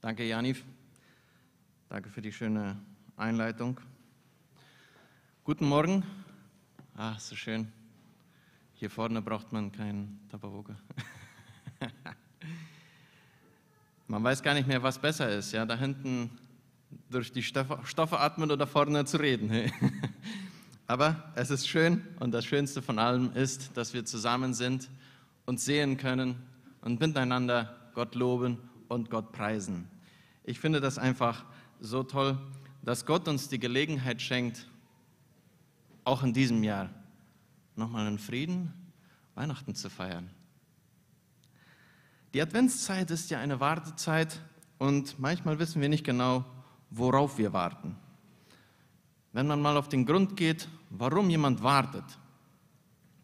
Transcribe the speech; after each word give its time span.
Danke, 0.00 0.22
Janif. 0.24 0.64
Danke 1.88 2.08
für 2.08 2.22
die 2.22 2.32
schöne 2.32 2.76
Einleitung. 3.16 3.80
Guten 5.42 5.66
Morgen. 5.66 6.04
Ah, 6.94 7.18
so 7.18 7.34
schön. 7.34 7.72
Hier 8.74 8.90
vorne 8.90 9.20
braucht 9.20 9.52
man 9.52 9.72
keinen 9.72 10.20
Tabawoge. 10.30 10.76
man 14.06 14.22
weiß 14.22 14.40
gar 14.40 14.54
nicht 14.54 14.68
mehr, 14.68 14.80
was 14.84 15.00
besser 15.00 15.30
ist. 15.30 15.50
Ja, 15.50 15.66
da 15.66 15.76
hinten 15.76 16.30
durch 17.10 17.32
die 17.32 17.42
Stoffe 17.42 18.20
atmen 18.20 18.52
oder 18.52 18.68
vorne 18.68 19.04
zu 19.04 19.16
reden. 19.16 19.50
Aber 20.86 21.32
es 21.34 21.50
ist 21.50 21.68
schön 21.68 22.06
und 22.20 22.30
das 22.30 22.44
Schönste 22.44 22.82
von 22.82 23.00
allem 23.00 23.32
ist, 23.34 23.76
dass 23.76 23.94
wir 23.94 24.04
zusammen 24.04 24.54
sind 24.54 24.88
und 25.44 25.58
sehen 25.58 25.96
können 25.96 26.36
und 26.82 27.00
miteinander 27.00 27.90
Gott 27.94 28.14
loben 28.14 28.58
und 28.86 29.10
Gott 29.10 29.32
preisen. 29.32 29.88
Ich 30.48 30.60
finde 30.60 30.80
das 30.80 30.96
einfach 30.96 31.44
so 31.78 32.02
toll, 32.02 32.38
dass 32.80 33.04
Gott 33.04 33.28
uns 33.28 33.50
die 33.50 33.58
Gelegenheit 33.58 34.22
schenkt, 34.22 34.66
auch 36.04 36.22
in 36.22 36.32
diesem 36.32 36.64
Jahr 36.64 36.88
nochmal 37.76 38.08
in 38.08 38.18
Frieden 38.18 38.72
Weihnachten 39.34 39.74
zu 39.74 39.90
feiern. 39.90 40.30
Die 42.32 42.40
Adventszeit 42.40 43.10
ist 43.10 43.30
ja 43.30 43.40
eine 43.40 43.60
Wartezeit 43.60 44.40
und 44.78 45.18
manchmal 45.18 45.58
wissen 45.58 45.82
wir 45.82 45.90
nicht 45.90 46.04
genau, 46.04 46.46
worauf 46.88 47.36
wir 47.36 47.52
warten. 47.52 47.94
Wenn 49.34 49.48
man 49.48 49.60
mal 49.60 49.76
auf 49.76 49.90
den 49.90 50.06
Grund 50.06 50.34
geht, 50.34 50.66
warum 50.88 51.28
jemand 51.28 51.62
wartet, 51.62 52.06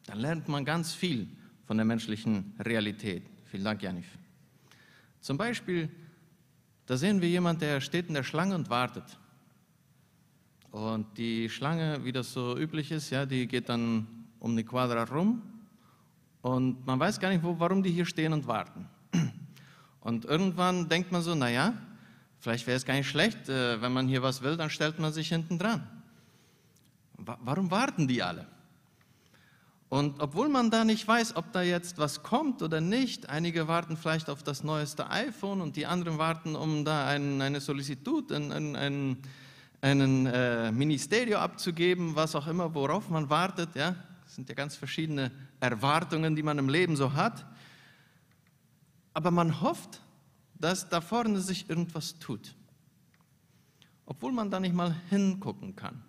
dann 0.05 0.19
lernt 0.19 0.47
man 0.49 0.67
ganz 0.67 0.93
viel 0.93 1.27
von 1.65 1.79
der 1.79 1.87
menschlichen 1.87 2.53
Realität. 2.59 3.23
Vielen 3.47 3.65
Dank, 3.65 3.83
Janif. 3.83 4.19
Zum 5.23 5.39
Beispiel, 5.39 5.89
da 6.87 6.97
sehen 6.97 7.21
wir 7.21 7.29
jemanden, 7.29 7.61
der 7.61 7.81
steht 7.81 8.09
in 8.09 8.15
der 8.15 8.23
Schlange 8.23 8.55
und 8.55 8.71
wartet. 8.71 9.19
Und 10.71 11.07
die 11.17 11.49
Schlange, 11.49 12.05
wie 12.05 12.13
das 12.13 12.33
so 12.33 12.59
üblich 12.59 12.91
ist, 12.91 13.11
ja, 13.11 13.25
die 13.27 13.47
geht 13.47 13.69
dann 13.69 14.07
um 14.41 14.57
die 14.57 14.65
Quadra 14.65 15.05
rum 15.05 15.43
und 16.43 16.85
man 16.85 16.99
weiß 17.01 17.21
gar 17.21 17.31
nicht, 17.31 17.43
wo, 17.43 17.59
warum 17.59 17.83
die 17.83 17.91
hier 17.91 18.05
stehen 18.05 18.33
und 18.33 18.47
warten. 18.47 18.87
Und 20.01 20.27
irgendwann 20.27 20.89
denkt 20.89 21.13
man 21.13 21.23
so, 21.23 21.35
naja, 21.35 21.73
vielleicht 22.39 22.67
wäre 22.67 22.77
es 22.77 22.85
gar 22.85 22.95
nicht 22.95 23.09
schlecht, 23.09 23.49
äh, 23.49 23.81
wenn 23.81 23.93
man 23.93 24.07
hier 24.07 24.23
was 24.23 24.43
will, 24.43 24.57
dann 24.57 24.69
stellt 24.69 24.99
man 24.99 25.13
sich 25.13 25.29
hinten 25.29 25.59
dran. 25.59 25.89
Warum 27.17 27.71
warten 27.71 28.07
die 28.07 28.23
alle? 28.23 28.47
Und 29.89 30.21
obwohl 30.21 30.49
man 30.49 30.71
da 30.71 30.85
nicht 30.85 31.07
weiß, 31.07 31.37
ob 31.37 31.53
da 31.53 31.63
jetzt 31.63 31.99
was 31.99 32.23
kommt 32.23 32.63
oder 32.63 32.81
nicht, 32.81 33.29
einige 33.29 33.69
warten 33.69 33.97
vielleicht 33.97 34.29
auf 34.29 34.43
das 34.43 34.65
neueste 34.65 35.11
iPhone 35.11 35.61
und 35.61 35.77
die 35.77 35.87
anderen 35.87 36.19
warten, 36.19 36.57
um 36.57 36.85
da 36.85 37.07
ein, 37.07 37.41
eine 37.41 37.61
Sollicitud, 37.61 38.33
ein, 38.33 38.51
ein, 38.51 38.77
ein 38.77 39.19
einen 39.85 40.25
äh, 40.25 40.73
Ministerio 40.73 41.37
abzugeben, 41.39 42.17
was 42.17 42.35
auch 42.35 42.47
immer, 42.47 42.75
worauf 42.75 43.11
man 43.11 43.29
wartet. 43.29 43.75
Ja? 43.75 43.95
Das 44.25 44.35
sind 44.35 44.49
ja 44.49 44.55
ganz 44.55 44.77
verschiedene 44.77 45.31
Erwartungen, 45.61 46.35
die 46.35 46.43
man 46.43 46.57
im 46.57 46.71
Leben 46.71 46.97
so 46.97 47.13
hat. 47.13 47.45
Aber 49.13 49.31
man 49.31 49.61
hofft, 49.61 50.01
dass 50.55 50.89
da 50.89 51.03
vorne 51.03 51.39
sich 51.39 51.69
irgendwas 51.69 52.19
tut. 52.19 52.55
Obwohl 54.07 54.33
man 54.33 54.51
da 54.51 54.59
nicht 54.59 54.75
mal 54.75 54.97
hingucken 55.11 55.77
kann. 55.77 56.03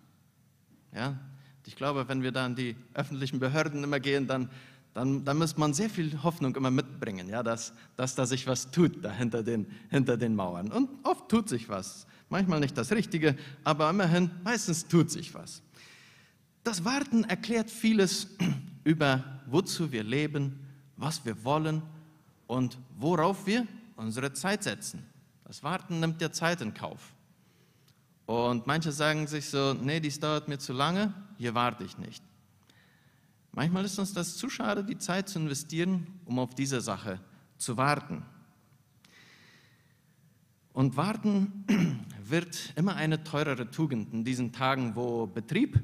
Ja? 0.93 1.19
Ich 1.67 1.75
glaube, 1.75 2.07
wenn 2.07 2.21
wir 2.21 2.31
da 2.31 2.45
an 2.45 2.55
die 2.55 2.75
öffentlichen 2.93 3.39
Behörden 3.39 3.83
immer 3.83 3.99
gehen, 3.99 4.27
dann, 4.27 4.49
dann, 4.93 5.25
dann 5.25 5.37
muss 5.37 5.57
man 5.57 5.73
sehr 5.73 5.89
viel 5.89 6.21
Hoffnung 6.23 6.55
immer 6.55 6.71
mitbringen, 6.71 7.27
ja, 7.27 7.43
dass, 7.43 7.73
dass 7.95 8.15
da 8.15 8.25
sich 8.25 8.47
was 8.47 8.71
tut 8.71 9.03
da 9.03 9.11
hinter 9.11 9.43
den, 9.43 9.67
hinter 9.89 10.15
den 10.17 10.35
Mauern. 10.35 10.71
Und 10.71 10.89
oft 11.03 11.29
tut 11.29 11.49
sich 11.49 11.67
was. 11.67 12.05
Manchmal 12.29 12.59
nicht 12.59 12.77
das 12.77 12.91
Richtige, 12.91 13.35
aber 13.63 13.89
immerhin, 13.89 14.29
meistens 14.43 14.87
tut 14.87 15.11
sich 15.11 15.33
was. 15.33 15.61
Das 16.63 16.83
Warten 16.85 17.23
erklärt 17.25 17.69
vieles 17.69 18.27
über, 18.83 19.23
wozu 19.47 19.91
wir 19.91 20.03
leben, 20.03 20.59
was 20.97 21.25
wir 21.25 21.43
wollen 21.43 21.81
und 22.47 22.77
worauf 22.97 23.45
wir 23.45 23.67
unsere 23.95 24.33
Zeit 24.33 24.63
setzen. 24.63 25.03
Das 25.45 25.63
Warten 25.63 25.99
nimmt 25.99 26.21
ja 26.21 26.31
Zeit 26.31 26.61
in 26.61 26.73
Kauf. 26.73 27.13
Und 28.25 28.65
manche 28.65 28.91
sagen 28.91 29.27
sich 29.27 29.49
so, 29.49 29.73
nee, 29.73 29.99
dies 29.99 30.19
dauert 30.19 30.47
mir 30.47 30.57
zu 30.57 30.73
lange, 30.73 31.13
hier 31.37 31.55
warte 31.55 31.83
ich 31.83 31.97
nicht. 31.97 32.23
Manchmal 33.51 33.85
ist 33.85 33.97
uns 33.99 34.13
das 34.13 34.35
zu 34.35 34.49
schade, 34.49 34.83
die 34.83 34.97
Zeit 34.97 35.29
zu 35.29 35.39
investieren, 35.39 36.07
um 36.25 36.39
auf 36.39 36.55
diese 36.55 36.81
Sache 36.81 37.19
zu 37.57 37.77
warten. 37.77 38.23
Und 40.73 40.97
warten 40.97 41.65
wird 42.25 42.73
immer 42.75 42.95
eine 42.97 43.23
teurere 43.23 43.71
Tugend 43.71 44.13
in 44.13 44.25
diesen 44.25 44.51
Tagen, 44.51 44.95
wo 44.95 45.25
Betrieb 45.25 45.81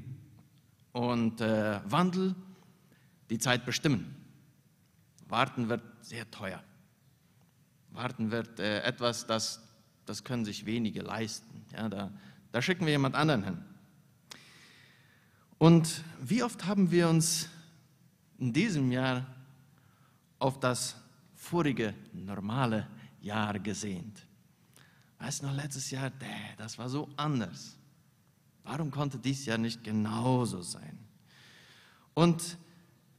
und 0.92 1.40
äh, 1.40 1.80
Wandel 1.86 2.36
die 3.30 3.40
Zeit 3.40 3.66
bestimmen. 3.66 4.18
Warten 5.30 5.70
wird 5.70 5.82
sehr 6.02 6.30
teuer. 6.30 6.62
Warten 7.92 8.32
wird 8.32 8.60
äh, 8.60 8.82
etwas, 8.82 9.26
das, 9.28 9.62
das 10.06 10.26
können 10.26 10.44
sich 10.44 10.66
wenige 10.66 11.02
leisten. 11.02 11.66
Ja, 11.72 11.88
da, 11.88 12.12
da 12.52 12.62
schicken 12.62 12.86
wir 12.86 12.92
jemand 12.92 13.16
anderen 13.16 13.46
hin. 13.46 13.71
Und 15.62 16.04
wie 16.20 16.42
oft 16.42 16.66
haben 16.66 16.90
wir 16.90 17.08
uns 17.08 17.48
in 18.40 18.52
diesem 18.52 18.92
Jahr 18.92 19.28
auf 20.40 20.60
das 20.60 20.96
vorige 21.36 21.94
normale 22.14 22.88
Jahr 23.22 23.60
gesehnt? 23.60 24.26
Weißt 25.20 25.44
du 25.44 25.46
noch, 25.46 25.56
letztes 25.56 25.92
Jahr, 25.92 26.12
das 26.58 26.80
war 26.80 26.90
so 26.90 27.10
anders. 27.16 27.78
Warum 28.64 28.90
konnte 28.90 29.20
dies 29.20 29.46
Jahr 29.46 29.60
nicht 29.60 29.84
genauso 29.84 30.64
sein? 30.64 30.98
Und 32.16 32.58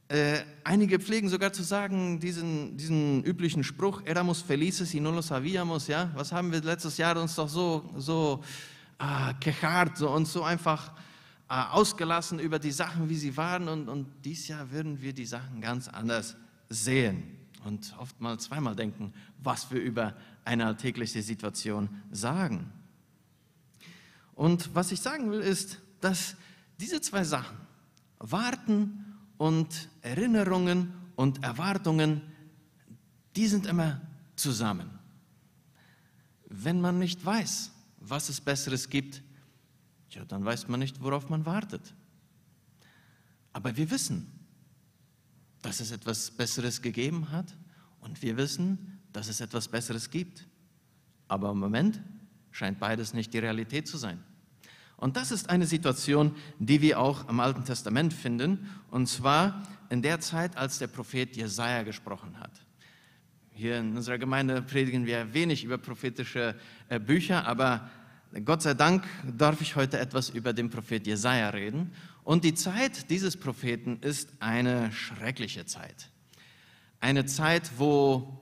äh, 0.09 0.41
einige 0.65 0.99
pflegen 0.99 1.29
sogar 1.29 1.53
zu 1.53 1.63
sagen, 1.63 2.19
diesen, 2.19 2.75
diesen 2.75 3.23
üblichen 3.23 3.63
Spruch, 3.63 4.01
éramos 4.03 4.41
felices 4.41 4.93
y 4.93 4.99
no 4.99 5.11
lo 5.11 5.21
sabíamos, 5.21 5.87
ja? 5.87 6.11
Was 6.13 6.33
haben 6.33 6.51
wir 6.51 6.61
letztes 6.61 6.97
Jahr 6.97 7.15
uns 7.15 7.35
doch 7.35 7.47
so, 7.47 7.89
so 7.95 8.43
äh, 8.99 9.33
gecharrt 9.39 9.97
so, 9.97 10.09
und 10.09 10.27
so 10.27 10.43
einfach 10.43 10.89
äh, 10.89 11.12
ausgelassen 11.47 12.39
über 12.39 12.59
die 12.59 12.71
Sachen, 12.71 13.09
wie 13.09 13.15
sie 13.15 13.37
waren. 13.37 13.67
Und, 13.67 13.89
und 13.89 14.07
dies 14.23 14.47
Jahr 14.47 14.71
würden 14.71 15.01
wir 15.01 15.13
die 15.13 15.25
Sachen 15.25 15.61
ganz 15.61 15.87
anders 15.87 16.35
sehen 16.69 17.23
und 17.63 17.95
oftmals 17.97 18.45
zweimal 18.45 18.75
denken, 18.75 19.13
was 19.41 19.71
wir 19.71 19.81
über 19.81 20.15
eine 20.45 20.65
alltägliche 20.65 21.21
Situation 21.21 21.89
sagen. 22.11 22.71
Und 24.35 24.73
was 24.73 24.91
ich 24.91 24.99
sagen 24.99 25.31
will, 25.31 25.39
ist, 25.39 25.79
dass 26.01 26.35
diese 26.79 27.01
zwei 27.01 27.23
Sachen, 27.23 27.57
Warten 28.19 29.15
und 29.37 29.89
Erinnerungen 30.01 30.93
und 31.15 31.43
Erwartungen, 31.43 32.21
die 33.35 33.47
sind 33.47 33.65
immer 33.65 34.01
zusammen. 34.35 34.89
Wenn 36.47 36.81
man 36.81 36.99
nicht 36.99 37.23
weiß, 37.25 37.71
was 37.99 38.29
es 38.29 38.41
Besseres 38.41 38.89
gibt, 38.89 39.22
ja, 40.15 40.25
dann 40.25 40.45
weiß 40.45 40.67
man 40.67 40.79
nicht, 40.79 41.01
worauf 41.01 41.29
man 41.29 41.45
wartet. 41.45 41.93
Aber 43.51 43.75
wir 43.77 43.89
wissen, 43.91 44.31
dass 45.61 45.79
es 45.79 45.91
etwas 45.91 46.31
Besseres 46.31 46.81
gegeben 46.81 47.31
hat 47.31 47.55
und 48.01 48.21
wir 48.21 48.37
wissen, 48.37 48.99
dass 49.13 49.27
es 49.27 49.39
etwas 49.39 49.67
Besseres 49.67 50.09
gibt. 50.09 50.47
Aber 51.27 51.51
im 51.51 51.59
Moment 51.59 52.01
scheint 52.51 52.79
beides 52.79 53.13
nicht 53.13 53.33
die 53.33 53.39
Realität 53.39 53.87
zu 53.87 53.97
sein. 53.97 54.23
Und 54.97 55.17
das 55.17 55.31
ist 55.31 55.49
eine 55.49 55.65
Situation, 55.65 56.35
die 56.59 56.81
wir 56.81 56.99
auch 56.99 57.27
im 57.27 57.39
Alten 57.39 57.65
Testament 57.65 58.13
finden, 58.13 58.69
und 58.89 59.07
zwar 59.07 59.63
in 59.89 60.01
der 60.01 60.19
Zeit, 60.19 60.55
als 60.57 60.79
der 60.79 60.87
Prophet 60.87 61.35
Jesaja 61.35 61.83
gesprochen 61.83 62.39
hat. 62.39 62.51
Hier 63.51 63.79
in 63.79 63.95
unserer 63.95 64.17
Gemeinde 64.17 64.61
predigen 64.61 65.05
wir 65.05 65.33
wenig 65.33 65.63
über 65.63 65.77
prophetische 65.77 66.55
äh, 66.89 66.99
Bücher, 66.99 67.45
aber 67.45 67.89
Gott 68.41 68.63
sei 68.63 68.73
Dank 68.73 69.05
darf 69.37 69.61
ich 69.61 69.75
heute 69.75 69.99
etwas 69.99 70.29
über 70.29 70.53
den 70.53 70.71
Prophet 70.71 71.05
Jesaja 71.05 71.49
reden. 71.49 71.93
Und 72.23 72.43
die 72.43 72.55
Zeit 72.55 73.11
dieses 73.11 73.37
Propheten 73.37 73.99
ist 74.01 74.29
eine 74.39 74.91
schreckliche 74.91 75.67
Zeit. 75.67 76.09
Eine 76.99 77.27
Zeit, 77.27 77.71
wo 77.77 78.41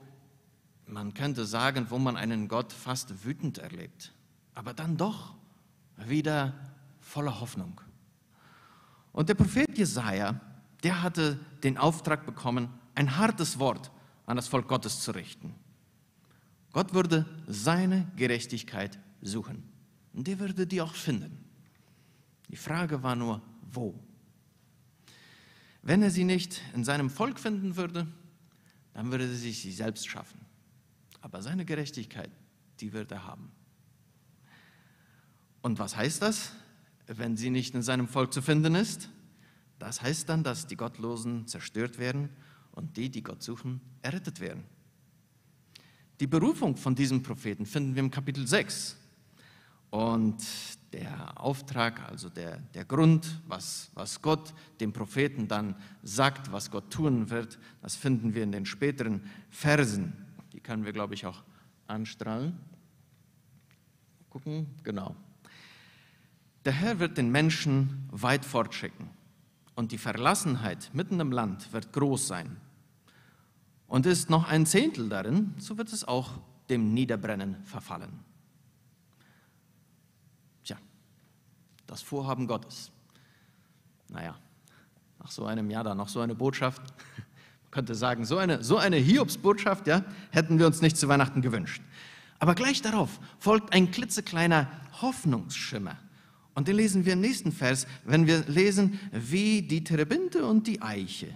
man 0.86 1.12
könnte 1.12 1.44
sagen, 1.44 1.88
wo 1.90 1.98
man 1.98 2.16
einen 2.16 2.48
Gott 2.48 2.72
fast 2.72 3.26
wütend 3.26 3.58
erlebt, 3.58 4.12
aber 4.54 4.72
dann 4.72 4.96
doch 4.96 5.34
wieder 5.96 6.54
voller 7.00 7.40
Hoffnung. 7.40 7.78
Und 9.12 9.28
der 9.28 9.34
Prophet 9.34 9.76
Jesaja, 9.76 10.40
der 10.82 11.02
hatte 11.02 11.38
den 11.62 11.76
Auftrag 11.76 12.24
bekommen, 12.24 12.70
ein 12.94 13.18
hartes 13.18 13.58
Wort 13.58 13.90
an 14.24 14.36
das 14.36 14.48
Volk 14.48 14.68
Gottes 14.68 15.00
zu 15.00 15.10
richten. 15.10 15.54
Gott 16.72 16.94
würde 16.94 17.26
seine 17.46 18.10
Gerechtigkeit 18.16 18.98
suchen. 19.20 19.71
Und 20.12 20.26
der 20.26 20.38
würde 20.38 20.66
die 20.66 20.80
auch 20.80 20.94
finden. 20.94 21.44
Die 22.48 22.56
Frage 22.56 23.02
war 23.02 23.16
nur, 23.16 23.40
wo? 23.70 23.98
Wenn 25.82 26.02
er 26.02 26.10
sie 26.10 26.24
nicht 26.24 26.60
in 26.74 26.84
seinem 26.84 27.10
Volk 27.10 27.40
finden 27.40 27.76
würde, 27.76 28.06
dann 28.94 29.10
würde 29.10 29.24
er 29.24 29.34
sich 29.34 29.62
sie 29.62 29.72
selbst 29.72 30.06
schaffen. 30.08 30.40
Aber 31.20 31.42
seine 31.42 31.64
Gerechtigkeit, 31.64 32.30
die 32.80 32.92
wird 32.92 33.10
er 33.10 33.26
haben. 33.26 33.50
Und 35.62 35.78
was 35.78 35.96
heißt 35.96 36.20
das, 36.20 36.52
wenn 37.06 37.36
sie 37.36 37.50
nicht 37.50 37.74
in 37.74 37.82
seinem 37.82 38.08
Volk 38.08 38.32
zu 38.32 38.42
finden 38.42 38.74
ist? 38.74 39.08
Das 39.78 40.02
heißt 40.02 40.28
dann, 40.28 40.44
dass 40.44 40.66
die 40.66 40.76
Gottlosen 40.76 41.46
zerstört 41.46 41.98
werden 41.98 42.28
und 42.72 42.96
die, 42.96 43.10
die 43.10 43.22
Gott 43.22 43.42
suchen, 43.42 43.80
errettet 44.02 44.40
werden. 44.40 44.64
Die 46.20 46.26
Berufung 46.26 46.76
von 46.76 46.94
diesem 46.94 47.22
Propheten 47.22 47.66
finden 47.66 47.94
wir 47.94 48.00
im 48.00 48.10
Kapitel 48.10 48.46
6. 48.46 48.96
Und 49.92 50.42
der 50.94 51.38
Auftrag, 51.38 52.08
also 52.08 52.30
der, 52.30 52.56
der 52.72 52.86
Grund, 52.86 53.42
was, 53.46 53.90
was 53.92 54.22
Gott 54.22 54.54
dem 54.80 54.90
Propheten 54.90 55.48
dann 55.48 55.76
sagt, 56.02 56.50
was 56.50 56.70
Gott 56.70 56.90
tun 56.90 57.28
wird, 57.28 57.58
das 57.82 57.94
finden 57.94 58.34
wir 58.34 58.42
in 58.42 58.52
den 58.52 58.64
späteren 58.64 59.20
Versen. 59.50 60.14
Die 60.54 60.60
können 60.60 60.86
wir, 60.86 60.94
glaube 60.94 61.12
ich, 61.12 61.26
auch 61.26 61.42
anstrahlen. 61.88 62.58
Gucken, 64.30 64.66
genau. 64.82 65.14
Der 66.64 66.72
Herr 66.72 66.98
wird 66.98 67.18
den 67.18 67.30
Menschen 67.30 68.08
weit 68.10 68.46
fortschicken 68.46 69.10
und 69.74 69.92
die 69.92 69.98
Verlassenheit 69.98 70.88
mitten 70.94 71.20
im 71.20 71.32
Land 71.32 71.70
wird 71.74 71.92
groß 71.92 72.28
sein. 72.28 72.56
Und 73.88 74.06
ist 74.06 74.30
noch 74.30 74.48
ein 74.48 74.64
Zehntel 74.64 75.10
darin, 75.10 75.52
so 75.58 75.76
wird 75.76 75.92
es 75.92 76.08
auch 76.08 76.40
dem 76.70 76.94
Niederbrennen 76.94 77.62
verfallen. 77.64 78.31
Das 81.92 82.00
Vorhaben 82.00 82.46
Gottes. 82.46 82.90
Naja, 84.08 84.34
nach 85.18 85.30
so 85.30 85.44
einem 85.44 85.70
Jahr 85.70 85.84
dann 85.84 85.98
noch 85.98 86.08
so 86.08 86.20
eine 86.20 86.34
Botschaft. 86.34 86.80
Man 87.64 87.70
könnte 87.70 87.94
sagen, 87.94 88.24
so 88.24 88.38
eine, 88.38 88.64
so 88.64 88.78
eine 88.78 88.96
Hiobsbotschaft, 88.96 89.86
ja, 89.86 90.02
hätten 90.30 90.58
wir 90.58 90.66
uns 90.66 90.80
nicht 90.80 90.96
zu 90.96 91.08
Weihnachten 91.08 91.42
gewünscht. 91.42 91.82
Aber 92.38 92.54
gleich 92.54 92.80
darauf 92.80 93.20
folgt 93.38 93.74
ein 93.74 93.90
klitzekleiner 93.90 94.70
Hoffnungsschimmer. 95.02 95.98
Und 96.54 96.66
den 96.66 96.76
lesen 96.76 97.04
wir 97.04 97.12
im 97.12 97.20
nächsten 97.20 97.52
Vers, 97.52 97.86
wenn 98.04 98.26
wir 98.26 98.42
lesen, 98.46 98.98
wie 99.12 99.60
die 99.60 99.84
Terebinte 99.84 100.46
und 100.46 100.66
die 100.66 100.80
Eiche, 100.80 101.28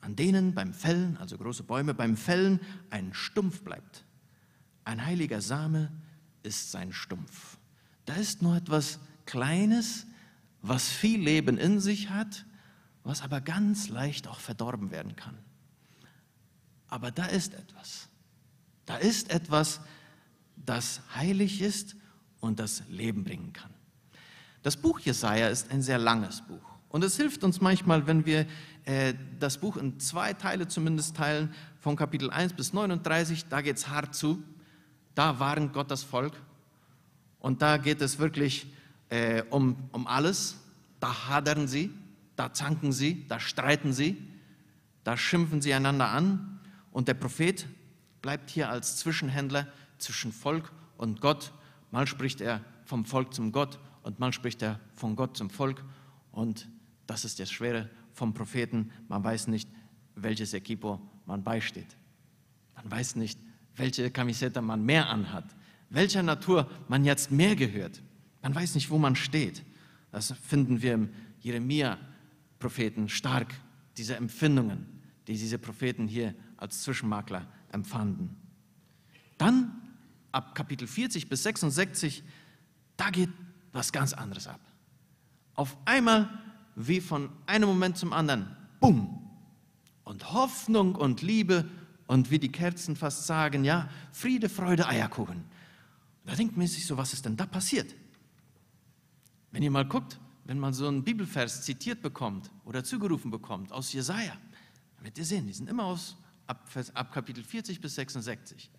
an 0.00 0.14
denen 0.14 0.54
beim 0.54 0.74
Fällen, 0.74 1.16
also 1.16 1.36
große 1.36 1.64
Bäume, 1.64 1.92
beim 1.92 2.16
Fällen 2.16 2.60
ein 2.90 3.12
Stumpf 3.14 3.62
bleibt. 3.62 4.04
Ein 4.84 5.04
heiliger 5.04 5.40
Same 5.40 5.90
ist 6.44 6.70
sein 6.70 6.92
Stumpf. 6.92 7.58
Da 8.06 8.14
ist 8.14 8.42
nur 8.42 8.56
etwas 8.56 9.00
Kleines, 9.28 10.06
was 10.62 10.88
viel 10.88 11.20
Leben 11.20 11.58
in 11.58 11.80
sich 11.80 12.08
hat, 12.08 12.46
was 13.04 13.20
aber 13.20 13.42
ganz 13.42 13.90
leicht 13.90 14.26
auch 14.26 14.40
verdorben 14.40 14.90
werden 14.90 15.16
kann. 15.16 15.36
Aber 16.88 17.10
da 17.10 17.26
ist 17.26 17.52
etwas. 17.52 18.08
Da 18.86 18.96
ist 18.96 19.30
etwas, 19.30 19.82
das 20.56 21.02
heilig 21.14 21.60
ist 21.60 21.94
und 22.40 22.58
das 22.58 22.82
Leben 22.88 23.22
bringen 23.22 23.52
kann. 23.52 23.70
Das 24.62 24.78
Buch 24.78 24.98
Jesaja 24.98 25.48
ist 25.48 25.70
ein 25.70 25.82
sehr 25.82 25.98
langes 25.98 26.40
Buch. 26.40 26.64
Und 26.88 27.04
es 27.04 27.18
hilft 27.18 27.44
uns 27.44 27.60
manchmal, 27.60 28.06
wenn 28.06 28.24
wir 28.24 28.46
äh, 28.86 29.12
das 29.38 29.58
Buch 29.58 29.76
in 29.76 30.00
zwei 30.00 30.32
Teile 30.32 30.68
zumindest 30.68 31.14
teilen, 31.14 31.52
von 31.80 31.96
Kapitel 31.96 32.30
1 32.30 32.54
bis 32.54 32.72
39, 32.72 33.44
da 33.50 33.60
geht 33.60 33.76
es 33.76 33.88
hart 33.88 34.14
zu. 34.14 34.42
Da 35.14 35.38
warnt 35.38 35.74
Gott 35.74 35.90
das 35.90 36.02
Volk. 36.02 36.32
Und 37.40 37.60
da 37.60 37.76
geht 37.76 38.00
es 38.00 38.18
wirklich 38.18 38.72
äh, 39.08 39.42
um, 39.50 39.76
um 39.92 40.06
alles. 40.06 40.56
Da 41.00 41.28
hadern 41.28 41.68
sie, 41.68 41.90
da 42.36 42.52
zanken 42.52 42.92
sie, 42.92 43.26
da 43.28 43.40
streiten 43.40 43.92
sie, 43.92 44.16
da 45.04 45.16
schimpfen 45.16 45.60
sie 45.60 45.72
einander 45.74 46.08
an. 46.10 46.60
Und 46.90 47.08
der 47.08 47.14
Prophet 47.14 47.66
bleibt 48.22 48.50
hier 48.50 48.68
als 48.68 48.96
Zwischenhändler 48.96 49.66
zwischen 49.98 50.32
Volk 50.32 50.72
und 50.96 51.20
Gott. 51.20 51.52
Mal 51.90 52.06
spricht 52.06 52.40
er 52.40 52.60
vom 52.84 53.04
Volk 53.04 53.34
zum 53.34 53.52
Gott 53.52 53.78
und 54.02 54.18
mal 54.18 54.32
spricht 54.32 54.62
er 54.62 54.80
von 54.94 55.16
Gott 55.16 55.36
zum 55.36 55.50
Volk. 55.50 55.84
Und 56.32 56.68
das 57.06 57.24
ist 57.24 57.40
das 57.40 57.50
Schwere 57.50 57.88
vom 58.12 58.34
Propheten. 58.34 58.90
Man 59.08 59.22
weiß 59.22 59.48
nicht, 59.48 59.68
welches 60.14 60.52
Equipo 60.54 61.00
man 61.26 61.42
beisteht. 61.44 61.96
Man 62.74 62.90
weiß 62.90 63.16
nicht, 63.16 63.38
welche 63.76 64.10
Kamisette 64.10 64.60
man 64.60 64.84
mehr 64.84 65.08
anhat, 65.08 65.44
welcher 65.90 66.22
Natur 66.22 66.68
man 66.88 67.04
jetzt 67.04 67.30
mehr 67.30 67.56
gehört. 67.56 68.02
Man 68.48 68.54
weiß 68.54 68.76
nicht, 68.76 68.88
wo 68.88 68.96
man 68.96 69.14
steht. 69.14 69.62
Das 70.10 70.32
finden 70.32 70.80
wir 70.80 70.94
im 70.94 71.10
Jeremia-Propheten 71.40 73.10
stark, 73.10 73.52
diese 73.98 74.16
Empfindungen, 74.16 74.86
die 75.26 75.34
diese 75.34 75.58
Propheten 75.58 76.08
hier 76.08 76.34
als 76.56 76.80
Zwischenmakler 76.80 77.46
empfanden. 77.72 78.34
Dann 79.36 79.76
ab 80.32 80.54
Kapitel 80.54 80.88
40 80.88 81.28
bis 81.28 81.42
66, 81.42 82.22
da 82.96 83.10
geht 83.10 83.28
was 83.72 83.92
ganz 83.92 84.14
anderes 84.14 84.46
ab. 84.46 84.60
Auf 85.52 85.76
einmal, 85.84 86.30
wie 86.74 87.02
von 87.02 87.28
einem 87.44 87.68
Moment 87.68 87.98
zum 87.98 88.14
anderen, 88.14 88.56
bumm, 88.80 89.28
und 90.04 90.32
Hoffnung 90.32 90.94
und 90.94 91.20
Liebe 91.20 91.68
und 92.06 92.30
wie 92.30 92.38
die 92.38 92.50
Kerzen 92.50 92.96
fast 92.96 93.26
sagen, 93.26 93.62
ja, 93.64 93.90
Friede, 94.10 94.48
Freude, 94.48 94.88
Eierkuchen. 94.88 95.44
Da 96.24 96.34
denkt 96.34 96.56
man 96.56 96.66
sich 96.66 96.86
so, 96.86 96.96
was 96.96 97.12
ist 97.12 97.26
denn 97.26 97.36
da 97.36 97.44
passiert? 97.44 97.94
Wenn 99.50 99.62
ihr 99.62 99.70
mal 99.70 99.86
guckt, 99.86 100.18
wenn 100.44 100.58
man 100.58 100.72
so 100.72 100.88
einen 100.88 101.04
Bibelvers 101.04 101.62
zitiert 101.62 102.02
bekommt 102.02 102.50
oder 102.64 102.84
zugerufen 102.84 103.30
bekommt 103.30 103.72
aus 103.72 103.92
Jesaja, 103.92 104.32
dann 104.96 105.04
werdet 105.04 105.18
ihr 105.18 105.24
sehen, 105.24 105.46
die 105.46 105.52
sind 105.52 105.68
immer 105.68 105.84
aus, 105.84 106.16
ab, 106.46 106.68
ab 106.94 107.12
Kapitel 107.12 107.44
40 107.44 107.80
bis 107.80 107.94
66. 107.94 108.70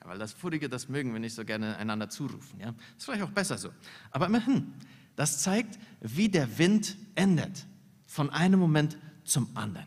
Ja, 0.00 0.08
weil 0.08 0.18
das 0.18 0.32
Vorige, 0.32 0.68
das 0.68 0.88
mögen 0.88 1.12
wir 1.12 1.20
nicht 1.20 1.34
so 1.34 1.44
gerne 1.44 1.76
einander 1.76 2.08
zurufen. 2.08 2.58
Ja? 2.58 2.74
Ist 2.96 3.04
vielleicht 3.04 3.22
auch 3.22 3.30
besser 3.30 3.58
so. 3.58 3.70
Aber 4.10 4.26
immerhin, 4.26 4.72
das 5.16 5.42
zeigt, 5.42 5.78
wie 6.00 6.28
der 6.28 6.58
Wind 6.58 6.96
ändert 7.14 7.66
von 8.06 8.30
einem 8.30 8.58
Moment 8.58 8.98
zum 9.24 9.54
anderen. 9.54 9.86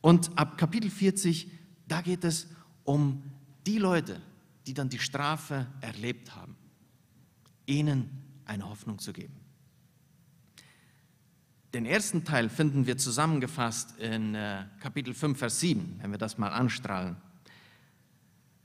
Und 0.00 0.38
ab 0.38 0.58
Kapitel 0.58 0.90
40, 0.90 1.50
da 1.88 2.02
geht 2.02 2.24
es 2.24 2.46
um 2.84 3.22
die 3.66 3.78
Leute, 3.78 4.20
die 4.66 4.74
dann 4.74 4.90
die 4.90 4.98
Strafe 4.98 5.66
erlebt 5.80 6.36
haben, 6.36 6.56
ihnen 7.64 8.23
eine 8.46 8.68
Hoffnung 8.68 8.98
zu 8.98 9.12
geben. 9.12 9.34
Den 11.72 11.86
ersten 11.86 12.24
Teil 12.24 12.48
finden 12.48 12.86
wir 12.86 12.96
zusammengefasst 12.96 13.98
in 13.98 14.34
äh, 14.34 14.64
Kapitel 14.80 15.12
5, 15.12 15.38
Vers 15.38 15.60
7, 15.60 15.98
wenn 16.00 16.10
wir 16.10 16.18
das 16.18 16.38
mal 16.38 16.50
anstrahlen. 16.50 17.16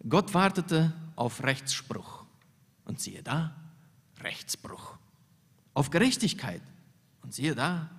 Gott 0.08 0.34
wartete 0.34 0.94
auf 1.16 1.44
Rechtsspruch. 1.44 2.26
Und 2.86 3.00
siehe 3.00 3.24
da, 3.24 3.56
Rechtsbruch. 4.22 4.98
Auf 5.74 5.90
Gerechtigkeit. 5.90 6.62
Und 7.22 7.34
siehe 7.34 7.56
da, 7.56 7.90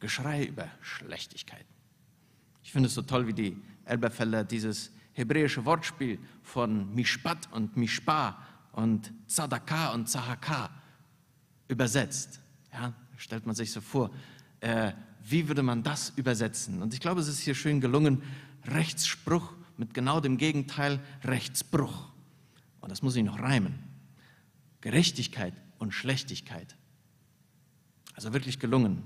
Geschrei 0.00 0.44
über 0.44 0.68
Schlechtigkeit. 0.80 1.66
Ich 2.62 2.70
finde 2.70 2.86
es 2.86 2.94
so 2.94 3.02
toll, 3.02 3.26
wie 3.26 3.32
die 3.32 3.60
Elberfelder 3.84 4.44
dieses 4.44 4.92
hebräische 5.12 5.64
Wortspiel 5.64 6.18
von 6.42 6.94
Mishpat 6.94 7.52
und 7.52 7.76
Mishpa 7.76 8.40
und 8.72 9.12
Zadaka 9.26 9.92
und 9.92 10.08
Zahaka 10.08 10.70
übersetzt. 11.68 12.40
Ja, 12.72 12.94
stellt 13.16 13.46
man 13.46 13.54
sich 13.54 13.72
so 13.72 13.80
vor, 13.80 14.10
äh, 14.60 14.92
wie 15.24 15.48
würde 15.48 15.62
man 15.62 15.82
das 15.82 16.12
übersetzen? 16.16 16.82
Und 16.82 16.94
ich 16.94 17.00
glaube, 17.00 17.20
es 17.20 17.28
ist 17.28 17.40
hier 17.40 17.54
schön 17.54 17.80
gelungen, 17.80 18.22
Rechtsspruch 18.66 19.52
mit 19.76 19.94
genau 19.94 20.20
dem 20.20 20.36
Gegenteil 20.36 21.00
Rechtsbruch. 21.24 22.08
Und 22.80 22.90
das 22.90 23.02
muss 23.02 23.16
ich 23.16 23.24
noch 23.24 23.38
reimen. 23.38 23.78
Gerechtigkeit 24.80 25.54
und 25.78 25.92
Schlechtigkeit. 25.92 26.76
Also 28.14 28.32
wirklich 28.32 28.58
gelungen. 28.58 29.02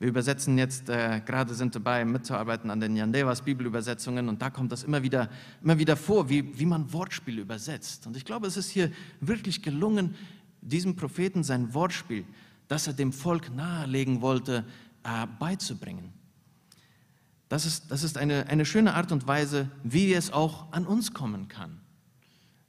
Wir 0.00 0.08
übersetzen 0.08 0.56
jetzt, 0.56 0.88
äh, 0.88 1.20
gerade 1.26 1.52
sind 1.52 1.74
dabei 1.74 2.06
mitzuarbeiten 2.06 2.70
an 2.70 2.80
den 2.80 2.96
Yandevas 2.96 3.42
Bibelübersetzungen 3.42 4.30
und 4.30 4.40
da 4.40 4.48
kommt 4.48 4.72
das 4.72 4.82
immer 4.82 5.02
wieder, 5.02 5.28
immer 5.62 5.78
wieder 5.78 5.94
vor, 5.94 6.30
wie, 6.30 6.58
wie 6.58 6.64
man 6.64 6.90
Wortspiele 6.90 7.42
übersetzt. 7.42 8.06
Und 8.06 8.16
ich 8.16 8.24
glaube, 8.24 8.46
es 8.46 8.56
ist 8.56 8.70
hier 8.70 8.90
wirklich 9.20 9.62
gelungen, 9.62 10.14
diesem 10.60 10.96
Propheten 10.96 11.42
sein 11.42 11.74
Wortspiel, 11.74 12.24
das 12.68 12.86
er 12.86 12.92
dem 12.92 13.12
Volk 13.12 13.54
nahelegen 13.54 14.20
wollte, 14.20 14.64
äh, 15.02 15.26
beizubringen. 15.38 16.12
Das 17.48 17.66
ist, 17.66 17.90
das 17.90 18.04
ist 18.04 18.16
eine, 18.16 18.46
eine 18.46 18.64
schöne 18.64 18.94
Art 18.94 19.10
und 19.10 19.26
Weise, 19.26 19.70
wie 19.82 20.14
es 20.14 20.30
auch 20.32 20.72
an 20.72 20.86
uns 20.86 21.12
kommen 21.12 21.48
kann. 21.48 21.80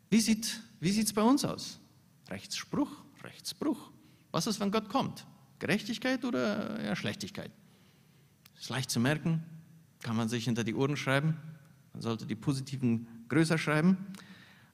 Wie 0.10 0.20
sieht 0.20 0.64
es 0.82 1.14
bei 1.14 1.22
uns 1.22 1.46
aus? 1.46 1.80
Rechtsspruch, 2.30 2.90
Rechtsbruch. 3.24 3.92
Was 4.32 4.48
ist, 4.48 4.60
wenn 4.60 4.72
Gott 4.72 4.90
kommt? 4.90 5.26
Gerechtigkeit 5.60 6.26
oder 6.26 6.84
ja, 6.84 6.96
Schlechtigkeit? 6.96 7.52
Ist 8.60 8.70
leicht 8.70 8.90
zu 8.90 9.00
merken, 9.00 9.44
kann 10.02 10.16
man 10.16 10.30
sich 10.30 10.46
hinter 10.46 10.64
die 10.64 10.74
Ohren 10.74 10.98
schreiben. 10.98 11.38
Man 11.94 12.02
sollte 12.02 12.26
die 12.26 12.36
positiven 12.36 13.08
größer 13.30 13.58
schreiben. 13.58 13.98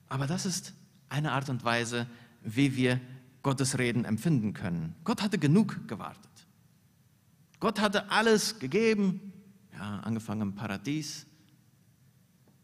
Aber 0.07 0.27
das 0.27 0.45
ist 0.45 0.73
eine 1.09 1.33
Art 1.33 1.49
und 1.49 1.63
Weise, 1.63 2.07
wie 2.55 2.75
wir 2.75 3.01
Gottes 3.43 3.77
Reden 3.77 4.05
empfinden 4.05 4.53
können. 4.53 4.95
Gott 5.03 5.21
hatte 5.21 5.37
genug 5.37 5.87
gewartet. 5.87 6.31
Gott 7.59 7.79
hatte 7.79 8.09
alles 8.11 8.59
gegeben, 8.59 9.33
ja, 9.73 9.99
angefangen 9.99 10.41
im 10.41 10.55
Paradies. 10.55 11.25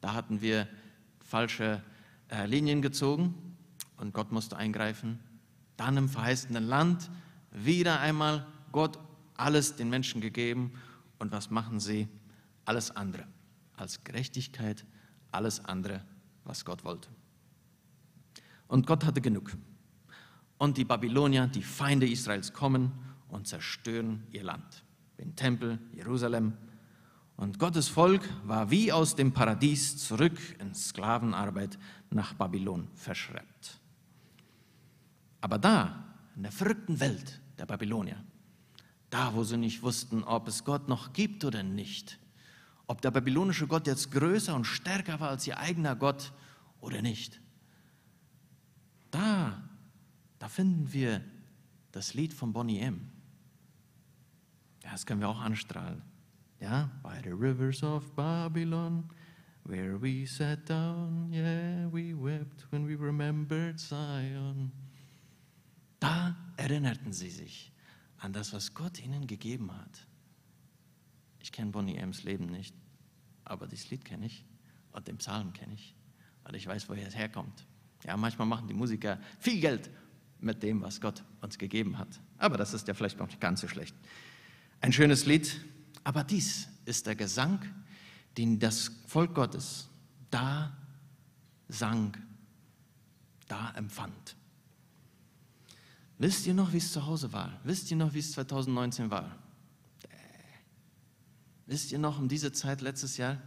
Da 0.01 0.13
hatten 0.13 0.41
wir 0.41 0.67
falsche, 1.19 1.81
äh, 2.29 2.45
Linien 2.45 2.81
gezogen 2.81 3.55
und 3.97 4.13
Gott 4.13 4.31
musste 4.31 4.57
eingreifen. 4.57 5.19
Dann 5.77 5.97
im 5.97 6.09
verheißenen 6.09 6.63
Land 6.63 7.09
wieder 7.51 7.99
einmal 7.99 8.47
Gott 8.71 8.97
alles 9.35 9.75
den 9.75 9.89
Menschen 9.89 10.21
gegeben. 10.21 10.73
Und 11.19 11.31
was 11.31 11.49
machen 11.49 11.79
sie? 11.79 12.07
Alles 12.65 12.91
andere 12.91 13.25
als 13.75 14.03
Gerechtigkeit, 14.03 14.85
alles 15.31 15.63
andere, 15.65 16.01
was 16.43 16.65
Gott 16.65 16.83
wollte. 16.83 17.09
Und 18.67 18.87
Gott 18.87 19.05
hatte 19.05 19.21
genug. 19.21 19.55
Und 20.57 20.77
die 20.77 20.85
Babylonier, 20.85 21.47
die 21.47 21.63
Feinde 21.63 22.07
Israels, 22.07 22.53
kommen 22.53 22.91
und 23.29 23.47
zerstören 23.47 24.23
ihr 24.31 24.43
Land, 24.43 24.83
den 25.17 25.35
Tempel, 25.35 25.79
Jerusalem. 25.93 26.53
Und 27.35 27.59
Gottes 27.59 27.87
Volk 27.87 28.21
war 28.45 28.69
wie 28.69 28.91
aus 28.91 29.15
dem 29.15 29.33
Paradies 29.33 29.97
zurück 29.97 30.37
in 30.59 30.73
Sklavenarbeit 30.73 31.77
nach 32.11 32.33
Babylon 32.33 32.87
verschleppt. 32.95 33.79
Aber 35.41 35.57
da, 35.57 36.15
in 36.35 36.43
der 36.43 36.51
verrückten 36.51 36.99
Welt 36.99 37.41
der 37.57 37.65
Babylonier, 37.65 38.23
da, 39.09 39.33
wo 39.33 39.43
sie 39.43 39.57
nicht 39.57 39.83
wussten, 39.83 40.23
ob 40.23 40.47
es 40.47 40.63
Gott 40.63 40.87
noch 40.87 41.13
gibt 41.13 41.43
oder 41.43 41.63
nicht, 41.63 42.19
ob 42.87 43.01
der 43.01 43.11
babylonische 43.11 43.67
Gott 43.67 43.87
jetzt 43.87 44.11
größer 44.11 44.55
und 44.55 44.65
stärker 44.65 45.19
war 45.19 45.29
als 45.29 45.45
ihr 45.47 45.57
eigener 45.57 45.95
Gott 45.95 46.33
oder 46.81 47.01
nicht, 47.01 47.39
da, 49.11 49.61
da 50.43 50.49
finden 50.49 50.91
wir 50.91 51.23
das 51.93 52.15
Lied 52.15 52.33
von 52.33 52.51
Bonnie 52.51 52.79
M. 52.79 53.09
Ja, 54.83 54.91
das 54.91 55.05
können 55.05 55.21
wir 55.21 55.29
auch 55.29 55.39
anstrahlen. 55.39 56.01
Ja, 56.59 56.91
by 57.01 57.21
the 57.23 57.29
rivers 57.29 57.81
of 57.81 58.13
Babylon, 58.13 59.09
where 59.63 60.01
we 60.01 60.27
sat 60.27 60.69
down, 60.69 61.31
yeah, 61.31 61.87
we 61.93 62.13
wept 62.13 62.69
when 62.71 62.85
we 62.85 63.01
remembered 63.01 63.79
Zion. 63.79 64.73
Da 66.01 66.35
erinnerten 66.57 67.13
sie 67.13 67.29
sich 67.29 67.71
an 68.17 68.33
das, 68.33 68.51
was 68.51 68.73
Gott 68.73 69.01
ihnen 69.01 69.25
gegeben 69.25 69.71
hat. 69.73 70.05
Ich 71.39 71.53
kenne 71.53 71.71
Bonnie 71.71 71.95
M's 71.95 72.25
Leben 72.25 72.47
nicht, 72.47 72.75
aber 73.45 73.65
dieses 73.65 73.91
Lied 73.91 74.03
kenne 74.03 74.25
ich 74.25 74.43
und 74.91 75.07
den 75.07 75.19
Psalm 75.19 75.53
kenne 75.53 75.75
ich 75.75 75.95
und 76.43 76.53
ich 76.53 76.67
weiß, 76.67 76.89
woher 76.89 77.07
es 77.07 77.15
herkommt. 77.15 77.65
Ja, 78.03 78.17
manchmal 78.17 78.45
machen 78.45 78.67
die 78.67 78.73
Musiker 78.73 79.17
viel 79.39 79.61
Geld 79.61 79.89
mit 80.43 80.63
dem, 80.63 80.81
was 80.81 81.01
Gott 81.01 81.23
uns 81.41 81.57
gegeben 81.57 81.97
hat. 81.97 82.19
Aber 82.37 82.57
das 82.57 82.73
ist 82.73 82.87
ja 82.87 82.93
vielleicht 82.93 83.19
noch 83.19 83.27
nicht 83.27 83.41
ganz 83.41 83.61
so 83.61 83.67
schlecht. 83.67 83.95
Ein 84.81 84.93
schönes 84.93 85.25
Lied, 85.25 85.61
aber 86.03 86.23
dies 86.23 86.67
ist 86.85 87.07
der 87.07 87.15
Gesang, 87.15 87.59
den 88.37 88.59
das 88.59 88.91
Volk 89.07 89.35
Gottes 89.35 89.87
da 90.29 90.75
sang, 91.67 92.17
da 93.47 93.71
empfand. 93.75 94.35
Wisst 96.17 96.45
ihr 96.47 96.53
noch, 96.53 96.73
wie 96.73 96.77
es 96.77 96.91
zu 96.91 97.05
Hause 97.05 97.33
war? 97.33 97.59
Wisst 97.63 97.91
ihr 97.91 97.97
noch, 97.97 98.13
wie 98.13 98.19
es 98.19 98.31
2019 98.33 99.11
war? 99.11 99.25
Äh. 100.03 100.17
Wisst 101.65 101.91
ihr 101.91 101.99
noch 101.99 102.19
um 102.19 102.27
diese 102.27 102.51
Zeit 102.51 102.81
letztes 102.81 103.17
Jahr? 103.17 103.41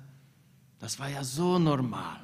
Das 0.79 0.99
war 0.99 1.09
ja 1.09 1.25
so 1.25 1.59
normal. 1.59 2.21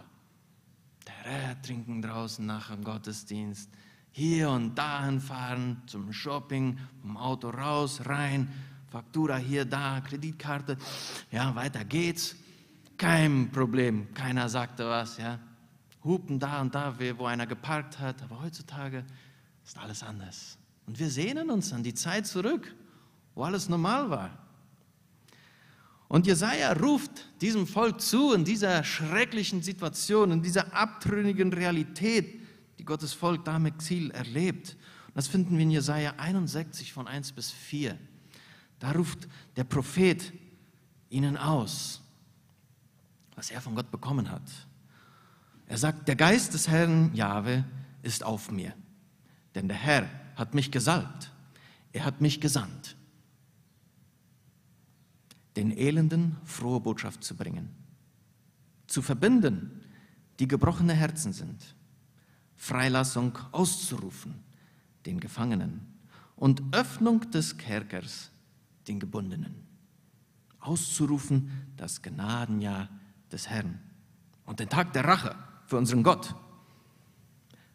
Terrain 1.05 1.63
trinken 1.63 2.03
draußen 2.03 2.45
nach 2.45 2.71
dem 2.71 2.85
Gottesdienst, 2.85 3.71
hier 4.13 4.51
und 4.51 4.77
dahin 4.77 5.21
fahren 5.21 5.83
zum 5.87 6.13
Shopping, 6.13 6.79
vom 7.01 7.17
Auto 7.17 7.49
raus, 7.49 8.03
rein, 8.05 8.49
Faktura 8.91 9.37
hier, 9.37 9.65
da, 9.65 10.01
Kreditkarte, 10.01 10.77
ja, 11.31 11.55
weiter 11.55 11.85
geht's. 11.85 12.37
Kein 12.99 13.51
Problem, 13.51 14.13
keiner 14.15 14.49
sagte 14.49 14.87
was, 14.87 15.17
ja. 15.17 15.39
Hupen 16.05 16.39
da 16.39 16.61
und 16.61 16.75
da, 16.75 16.95
wo 17.17 17.27
einer 17.27 17.47
geparkt 17.47 17.99
hat, 17.99 18.23
aber 18.23 18.43
heutzutage 18.43 19.05
ist 19.65 19.79
alles 19.79 20.03
anders. 20.03 20.59
Und 20.87 20.99
wir 20.99 21.09
sehnen 21.09 21.51
uns 21.51 21.73
an 21.73 21.83
die 21.83 21.95
Zeit 21.95 22.27
zurück, 22.27 22.75
wo 23.35 23.45
alles 23.45 23.69
normal 23.69 24.11
war. 24.11 24.31
Und 26.09 26.27
Jesaja 26.27 26.73
ruft 26.75 27.29
diesem 27.41 27.67
Volk 27.67 28.01
zu 28.03 28.35
in 28.35 28.45
dieser 28.45 28.85
schrecklichen 28.85 29.63
Situation, 29.63 30.33
in 30.33 30.43
dieser 30.43 30.75
abtrünnigen 30.75 31.53
Realität, 31.53 32.42
die 32.83 32.87
Gottes 32.87 33.13
Volk 33.13 33.45
da 33.45 33.59
im 33.59 33.67
Exil 33.67 34.11
erlebt. 34.11 34.77
Und 35.07 35.17
das 35.17 35.29
finden 35.29 35.57
wir 35.57 35.63
in 35.63 35.71
Jesaja 35.71 36.15
61 36.17 36.93
von 36.93 37.07
1 37.07 37.31
bis 37.31 37.53
4. 37.53 37.97
Da 38.81 38.91
ruft 38.91 39.29
der 39.55 39.63
Prophet 39.63 40.33
ihnen 41.09 41.37
aus, 41.37 42.03
was 43.37 43.53
er 43.53 43.61
von 43.61 43.77
Gott 43.77 43.93
bekommen 43.93 44.33
hat. 44.33 44.43
Er 45.69 45.79
sagt: 45.79 46.09
Der 46.09 46.17
Geist 46.17 46.55
des 46.55 46.67
Herrn 46.67 47.15
Jahwe 47.15 47.65
ist 48.03 48.25
auf 48.25 48.51
mir, 48.51 48.75
denn 49.55 49.69
der 49.69 49.77
Herr 49.77 50.11
hat 50.35 50.53
mich 50.53 50.73
gesalbt, 50.73 51.31
er 51.93 52.05
hat 52.05 52.21
mich 52.21 52.41
gesandt 52.41 52.97
den 55.55 55.71
Elenden 55.71 56.37
frohe 56.45 56.81
Botschaft 56.81 57.23
zu 57.23 57.37
bringen, 57.37 57.69
zu 58.89 59.03
verbinden, 59.03 59.83
die 60.41 60.49
gebrochene 60.49 60.95
Herzen 60.95 61.33
sind, 61.33 61.77
Freilassung 62.63 63.37
auszurufen, 63.51 64.35
den 65.05 65.19
Gefangenen 65.19 65.81
und 66.37 66.63
Öffnung 66.71 67.29
des 67.33 67.59
Kerkers, 67.59 68.31
den 68.87 69.01
Gebundenen, 69.01 69.67
auszurufen 70.61 71.51
das 71.77 72.03
Gnadenjahr 72.03 72.89
des 73.33 73.49
Herrn 73.49 73.81
und 74.47 74.61
den 74.61 74.69
Tag 74.69 74.93
der 74.93 75.07
Rache 75.07 75.35
für 75.67 75.77
unseren 75.77 76.05
Gott, 76.05 76.37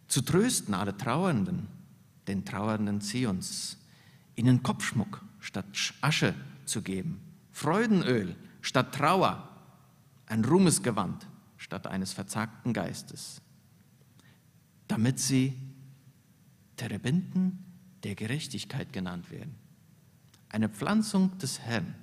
zu 0.08 0.22
trösten 0.22 0.74
alle 0.74 0.96
Trauernden, 0.96 1.68
den 2.30 2.46
Trauernden 2.46 3.02
Zions, 3.02 3.78
ihnen 4.38 4.64
Kopfschmuck 4.64 5.22
statt 5.42 5.66
Asche 6.00 6.34
zu 6.64 6.82
geben 6.82 7.20
Freudenöl 7.52 8.38
statt 8.62 8.96
Trauer, 8.96 9.50
ein 10.28 10.46
Ruhmesgewand 10.46 11.28
statt 11.58 11.88
eines 11.88 12.14
verzagten 12.14 12.72
Geistes, 12.72 13.42
damit 14.88 15.20
sie 15.20 15.54
Terebinden 16.76 17.66
der 18.04 18.16
Gerechtigkeit 18.16 18.94
genannt 18.94 19.32
werden. 19.32 19.56
Eine 20.50 20.70
Pflanzung 20.70 21.38
des 21.40 21.60
Herrn, 21.60 21.96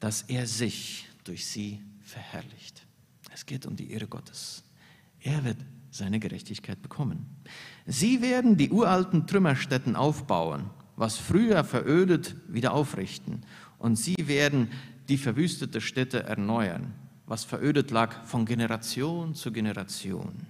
dass 0.00 0.22
er 0.22 0.46
sich 0.46 1.06
durch 1.24 1.46
sie 1.46 1.80
verherrlicht. 2.00 2.86
Es 3.32 3.46
geht 3.46 3.66
um 3.66 3.76
die 3.76 3.90
Ehre 3.90 4.06
Gottes. 4.06 4.64
Er 5.20 5.44
wird 5.44 5.58
seine 5.90 6.20
Gerechtigkeit 6.20 6.80
bekommen. 6.82 7.26
Sie 7.86 8.20
werden 8.20 8.56
die 8.56 8.70
uralten 8.70 9.26
Trümmerstätten 9.26 9.96
aufbauen, 9.96 10.70
was 10.96 11.16
früher 11.16 11.64
verödet, 11.64 12.34
wieder 12.48 12.72
aufrichten 12.72 13.42
und 13.78 13.96
sie 13.96 14.16
werden 14.26 14.70
die 15.08 15.18
verwüstete 15.18 15.80
Städte 15.80 16.24
erneuern, 16.24 16.92
was 17.26 17.44
verödet 17.44 17.90
lag 17.90 18.24
von 18.24 18.44
Generation 18.44 19.34
zu 19.34 19.52
Generation. 19.52 20.46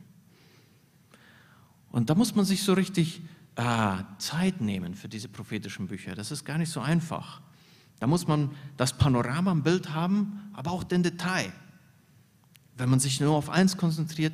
Und 1.91 2.11
da 2.11 2.15
muss 2.15 2.35
man 2.35 2.45
sich 2.45 2.63
so 2.63 2.75
richtig 2.75 3.23
äh, 3.57 3.97
Zeit 4.19 4.61
nehmen 4.61 4.95
für 4.95 5.09
diese 5.09 5.29
prophetischen 5.29 5.89
Bücher. 5.89 6.15
Das 6.15 6.31
ist 6.31 6.45
gar 6.45 6.59
nicht 6.59 6.71
so 6.71 6.81
einfach. 6.81 7.41
Da 7.99 8.07
muss 8.07 8.29
man 8.29 8.51
das 8.77 8.97
Panorama 8.97 9.53
im 9.53 9.63
Bild 9.63 9.93
haben, 9.93 10.51
aber 10.53 10.71
auch 10.71 10.85
den 10.85 11.03
Detail. 11.03 11.53
Wenn 12.77 12.89
man 12.89 13.01
sich 13.01 13.21
nur 13.21 13.35
auf 13.35 13.51
eins 13.51 13.77
konzentriert, 13.77 14.33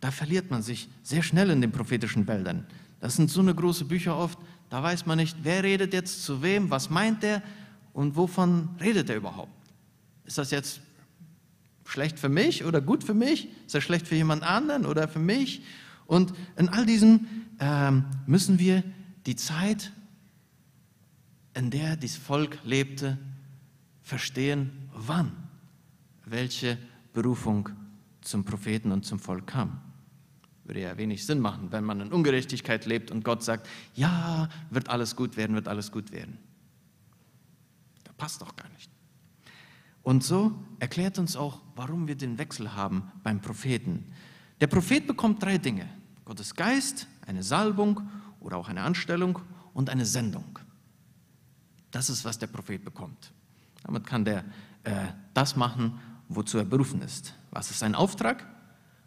da 0.00 0.10
verliert 0.10 0.50
man 0.50 0.62
sich 0.62 0.88
sehr 1.02 1.22
schnell 1.22 1.50
in 1.50 1.60
den 1.60 1.72
prophetischen 1.72 2.26
Bildern. 2.26 2.66
Das 3.00 3.16
sind 3.16 3.30
so 3.30 3.40
eine 3.40 3.54
große 3.54 3.86
Bücher 3.86 4.16
oft, 4.16 4.38
da 4.68 4.82
weiß 4.82 5.06
man 5.06 5.18
nicht, 5.18 5.38
wer 5.42 5.62
redet 5.62 5.94
jetzt 5.94 6.24
zu 6.24 6.42
wem, 6.42 6.70
was 6.70 6.90
meint 6.90 7.22
der, 7.22 7.42
und 7.92 8.14
wovon 8.14 8.68
redet 8.78 9.08
er 9.08 9.16
überhaupt? 9.16 9.52
Ist 10.26 10.36
das 10.36 10.50
jetzt 10.50 10.82
schlecht 11.86 12.18
für 12.18 12.28
mich 12.28 12.64
oder 12.64 12.82
gut 12.82 13.02
für 13.02 13.14
mich? 13.14 13.48
Ist 13.64 13.74
das 13.74 13.84
schlecht 13.84 14.06
für 14.06 14.16
jemand 14.16 14.42
anderen 14.42 14.84
oder 14.84 15.08
für 15.08 15.18
mich? 15.18 15.62
Und 16.06 16.32
in 16.56 16.68
all 16.68 16.86
diesen 16.86 17.46
ähm, 17.58 18.04
müssen 18.26 18.58
wir 18.58 18.82
die 19.26 19.36
Zeit, 19.36 19.92
in 21.54 21.70
der 21.70 21.96
dieses 21.96 22.16
Volk 22.16 22.58
lebte, 22.64 23.18
verstehen, 24.02 24.88
wann 24.92 25.32
welche 26.24 26.78
Berufung 27.12 27.70
zum 28.20 28.44
Propheten 28.44 28.92
und 28.92 29.04
zum 29.04 29.18
Volk 29.18 29.46
kam. 29.46 29.80
Würde 30.64 30.80
ja 30.80 30.96
wenig 30.98 31.24
Sinn 31.24 31.38
machen, 31.38 31.70
wenn 31.70 31.84
man 31.84 32.00
in 32.00 32.12
Ungerechtigkeit 32.12 32.86
lebt 32.86 33.10
und 33.10 33.24
Gott 33.24 33.42
sagt, 33.42 33.68
ja, 33.94 34.48
wird 34.70 34.90
alles 34.90 35.16
gut 35.16 35.36
werden, 35.36 35.54
wird 35.54 35.68
alles 35.68 35.92
gut 35.92 36.12
werden 36.12 36.38
passt 38.16 38.40
doch 38.40 38.56
gar 38.56 38.68
nicht. 38.70 38.90
Und 40.02 40.22
so 40.22 40.52
erklärt 40.78 41.18
uns 41.18 41.36
auch, 41.36 41.60
warum 41.74 42.06
wir 42.06 42.14
den 42.14 42.38
Wechsel 42.38 42.74
haben 42.74 43.10
beim 43.22 43.40
Propheten. 43.40 44.12
Der 44.60 44.66
Prophet 44.66 45.06
bekommt 45.06 45.42
drei 45.42 45.58
Dinge. 45.58 45.88
Gottes 46.24 46.54
Geist, 46.54 47.06
eine 47.26 47.42
Salbung 47.42 48.00
oder 48.40 48.56
auch 48.56 48.68
eine 48.68 48.82
Anstellung 48.82 49.38
und 49.74 49.90
eine 49.90 50.06
Sendung. 50.06 50.58
Das 51.90 52.10
ist, 52.10 52.24
was 52.24 52.38
der 52.38 52.48
Prophet 52.48 52.84
bekommt. 52.84 53.32
Damit 53.84 54.06
kann 54.06 54.24
der 54.24 54.44
äh, 54.84 55.06
das 55.34 55.56
machen, 55.56 56.00
wozu 56.28 56.58
er 56.58 56.64
berufen 56.64 57.02
ist. 57.02 57.34
Was 57.50 57.70
ist 57.70 57.78
sein 57.78 57.94
Auftrag? 57.94 58.46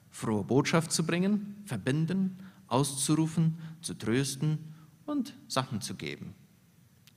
frohe 0.10 0.44
Botschaft 0.44 0.91
zu 0.91 1.06
bringen, 1.06 1.56
verbinden, 1.65 2.38
auszurufen, 2.68 3.58
zu 3.82 3.94
trösten 3.94 4.60
und 5.06 5.34
Sachen 5.48 5.82
zu 5.82 5.96
geben. 5.96 6.36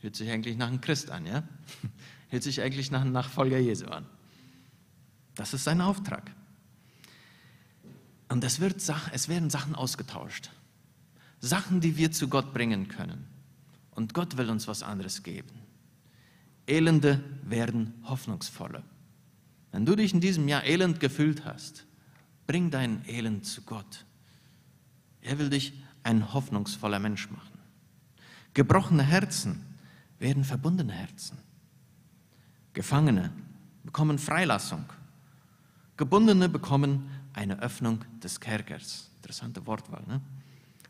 Hört 0.01 0.17
sich 0.17 0.31
eigentlich 0.31 0.57
nach 0.57 0.69
einem 0.69 0.81
Christ 0.81 1.11
an, 1.11 1.27
ja? 1.27 1.43
Hört 2.29 2.43
sich 2.43 2.61
eigentlich 2.62 2.91
nach 2.91 3.03
einem 3.03 3.12
Nachfolger 3.12 3.59
Jesu 3.59 3.87
an. 3.87 4.07
Das 5.35 5.55
ist 5.55 5.65
sein 5.65 5.81
Auftrag. 5.81 6.35
Und 8.33 8.45
es, 8.45 8.61
wird, 8.61 8.83
es 9.12 9.29
werden 9.29 9.51
Sachen 9.51 9.75
ausgetauscht. 9.75 10.49
Sachen, 11.41 11.83
die 11.83 11.99
wir 11.99 12.12
zu 12.12 12.29
Gott 12.29 12.55
bringen 12.55 12.89
können. 12.89 13.27
Und 13.91 14.15
Gott 14.15 14.39
will 14.39 14.49
uns 14.49 14.67
was 14.67 14.83
anderes 14.83 15.23
geben. 15.23 15.51
Elende 16.67 17.23
werden 17.43 17.93
hoffnungsvoller. 18.05 18.85
Wenn 19.71 19.85
du 19.85 19.95
dich 19.97 20.15
in 20.15 20.23
diesem 20.23 20.49
Jahr 20.49 20.65
elend 20.65 20.99
gefühlt 20.99 21.45
hast, 21.45 21.85
bring 22.47 22.71
dein 22.71 23.07
Elend 23.07 23.45
zu 23.45 23.61
Gott. 23.61 24.07
Er 25.21 25.39
will 25.39 25.51
dich 25.51 25.75
ein 26.03 26.33
hoffnungsvoller 26.33 27.01
Mensch 27.01 27.31
machen. 27.31 27.59
Gebrochene 28.55 29.03
Herzen 29.03 29.62
werden 30.19 30.45
verbundene 30.45 30.95
Herzen. 30.95 31.37
Gefangene 32.73 33.31
bekommen 33.85 34.19
Freilassung. 34.19 34.87
Gebundene 35.99 36.49
bekommen 36.49 37.11
eine 37.35 37.59
Öffnung 37.61 38.05
des 38.23 38.41
Kerkers. 38.41 39.11
Interessante 39.17 39.67
Wortwahl. 39.67 40.03
Ne? 40.07 40.21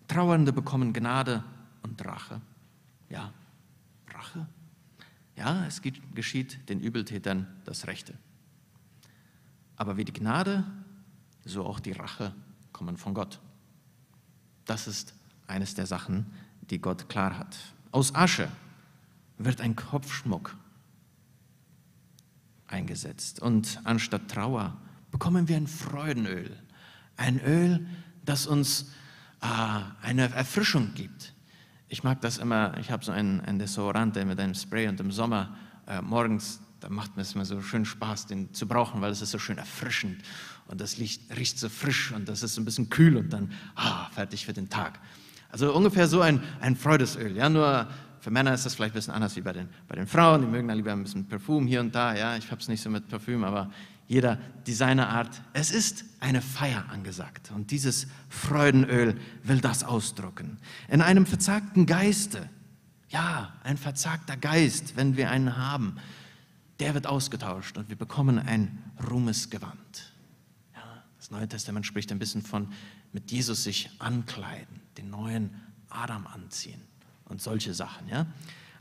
Trauernde 0.09 0.53
bekommen 0.53 0.93
Gnade 0.93 1.45
und 1.83 2.05
Rache. 2.05 2.41
Ja, 3.09 3.33
Rache. 4.13 4.47
Ja, 5.37 5.67
es 5.67 5.81
geschieht 6.15 6.69
den 6.69 6.81
Übeltätern 6.81 7.47
das 7.65 7.87
Rechte. 7.87 8.15
Aber 9.77 9.97
wie 9.97 10.05
die 10.05 10.13
Gnade, 10.13 10.65
so 11.45 11.65
auch 11.65 11.81
die 11.81 11.93
Rache 11.93 12.35
kommen 12.73 12.97
von 12.97 13.15
Gott. 13.15 13.41
Das 14.65 14.87
ist 14.87 15.15
eines 15.47 15.75
der 15.75 15.87
Sachen, 15.87 16.27
die 16.71 16.79
Gott 16.79 17.09
klar 17.09 17.39
hat. 17.39 17.57
Aus 17.91 18.15
Asche 18.15 18.49
wird 19.39 19.61
ein 19.61 19.75
Kopfschmuck 19.77 20.57
eingesetzt 22.67 23.41
und 23.41 23.81
anstatt 23.85 24.29
Trauer 24.29 24.77
bekommen 25.23 25.47
wir 25.47 25.57
ein 25.57 25.69
Freudenöl. 25.69 26.51
Ein 27.17 27.41
Öl, 27.47 27.87
das 28.25 28.49
uns 28.49 28.91
äh, 29.41 29.47
eine 30.05 30.35
Erfrischung 30.35 30.95
gibt. 30.97 31.33
Ich 31.87 32.03
mag 32.03 32.21
das 32.23 32.39
immer, 32.39 32.77
ich 32.81 32.91
habe 32.91 33.05
so 33.05 33.13
einen, 33.13 33.41
einen 33.41 33.61
Desodorant 33.61 34.17
mit 34.27 34.41
einem 34.41 34.57
Spray 34.57 34.89
und 34.89 34.99
im 34.99 35.13
Sommer 35.13 35.57
äh, 35.87 36.03
morgens, 36.03 36.61
da 36.81 36.89
macht 36.89 37.15
mir 37.15 37.23
es 37.23 37.37
immer 37.37 37.45
so 37.45 37.63
schön 37.63 37.85
Spaß, 37.85 38.27
den 38.27 38.53
zu 38.53 38.67
brauchen, 38.67 39.01
weil 39.01 39.13
es 39.13 39.23
ist 39.23 39.31
so 39.31 39.39
schön 39.39 39.59
erfrischend 39.59 40.21
und 40.67 40.81
das 40.81 40.99
riecht, 40.99 41.31
riecht 41.39 41.57
so 41.57 41.69
frisch 41.69 42.11
und 42.11 42.29
das 42.29 42.43
ist 42.43 42.59
ein 42.59 42.65
bisschen 42.65 42.91
kühl 42.91 43.17
und 43.17 43.33
dann 43.33 43.53
ah, 43.77 44.09
fertig 44.11 44.45
für 44.45 44.53
den 44.53 44.71
Tag. 44.71 44.99
Also 45.51 45.73
ungefähr 45.73 46.09
so 46.09 46.21
ein, 46.21 46.43
ein 46.61 46.75
Freudesöl. 46.75 47.37
Ja, 47.37 47.49
nur 47.49 47.87
für 48.19 48.33
Männer 48.33 48.55
ist 48.55 48.67
das 48.67 48.75
vielleicht 48.75 48.95
ein 48.95 48.99
bisschen 48.99 49.15
anders 49.15 49.37
wie 49.37 49.41
bei 49.41 49.53
den, 49.53 49.69
bei 49.87 49.95
den 49.95 50.09
Frauen. 50.09 50.41
Die 50.41 50.49
mögen 50.49 50.67
dann 50.67 50.79
lieber 50.79 50.91
ein 50.91 51.05
bisschen 51.05 51.29
Parfum 51.29 51.65
hier 51.69 51.81
und 51.81 51.95
da. 51.95 52.13
Ja, 52.17 52.37
ich 52.37 52.51
habe 52.51 52.61
es 52.61 52.67
nicht 52.67 52.83
so 52.83 52.91
mit 52.91 53.07
Parfüm, 53.07 53.45
aber 53.45 53.71
jeder 54.13 54.39
die 54.67 54.75
seine 54.75 55.09
Art. 55.09 55.41
Es 55.55 55.71
ist 55.71 56.05
eine 56.21 56.43
Feier 56.43 56.85
angesagt 56.91 57.51
und 57.55 57.71
dieses 57.71 58.07
Freudenöl 58.29 59.19
will 59.43 59.61
das 59.61 59.85
ausdrücken. 59.85 60.59
In 60.89 61.01
einem 61.01 61.25
verzagten 61.25 61.87
Geiste, 61.87 62.49
ja, 63.09 63.55
ein 63.65 63.79
verzagter 63.79 64.37
Geist, 64.37 64.97
wenn 64.97 65.17
wir 65.17 65.31
einen 65.31 65.57
haben, 65.57 65.97
der 66.79 66.93
wird 66.95 67.07
ausgetauscht 67.07 67.79
und 67.79 67.89
wir 67.89 67.97
bekommen 67.97 68.39
ein 68.39 68.79
Ruhmesgewand. 69.11 70.13
Ja, 70.75 71.03
das 71.17 71.31
Neue 71.31 71.49
Testament 71.49 71.87
spricht 71.87 72.13
ein 72.13 72.19
bisschen 72.19 72.43
von 72.43 72.69
mit 73.13 73.31
Jesus 73.31 73.65
sich 73.65 73.91
ankleiden, 73.99 74.81
den 74.99 75.09
neuen 75.09 75.51
Adam 75.89 76.27
anziehen 76.27 76.83
und 77.25 77.41
solche 77.41 77.73
Sachen. 77.73 78.09
Ja? 78.09 78.27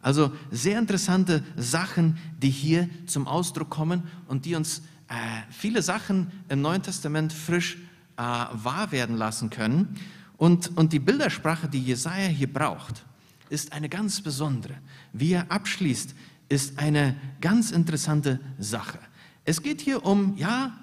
Also 0.02 0.32
sehr 0.50 0.78
interessante 0.78 1.44
Sachen, 1.56 2.18
die 2.42 2.50
hier 2.50 2.90
zum 3.06 3.28
Ausdruck 3.28 3.70
kommen 3.70 4.04
und 4.28 4.46
die 4.46 4.56
uns 4.56 4.82
äh, 5.12 5.14
viele 5.50 5.82
Sachen 5.82 6.32
im 6.48 6.62
Neuen 6.62 6.82
Testament 6.82 7.34
frisch 7.34 7.78
äh, 8.16 8.22
wahr 8.22 8.94
werden 8.94 9.18
lassen 9.18 9.50
können. 9.50 10.00
Und, 10.38 10.78
und 10.78 10.94
die 10.94 11.00
Bildersprache, 11.00 11.68
die 11.68 11.84
Jesaja 11.84 12.28
hier 12.28 12.52
braucht, 12.52 13.06
ist 13.50 13.74
eine 13.74 13.90
ganz 13.90 14.22
besondere. 14.22 14.76
Wie 15.12 15.34
er 15.34 15.52
abschließt, 15.52 16.16
ist 16.48 16.80
eine 16.80 17.18
ganz 17.42 17.72
interessante 17.72 18.40
Sache. 18.58 19.00
Es 19.44 19.62
geht 19.62 19.82
hier 19.82 20.06
um, 20.06 20.38
ja, 20.38 20.78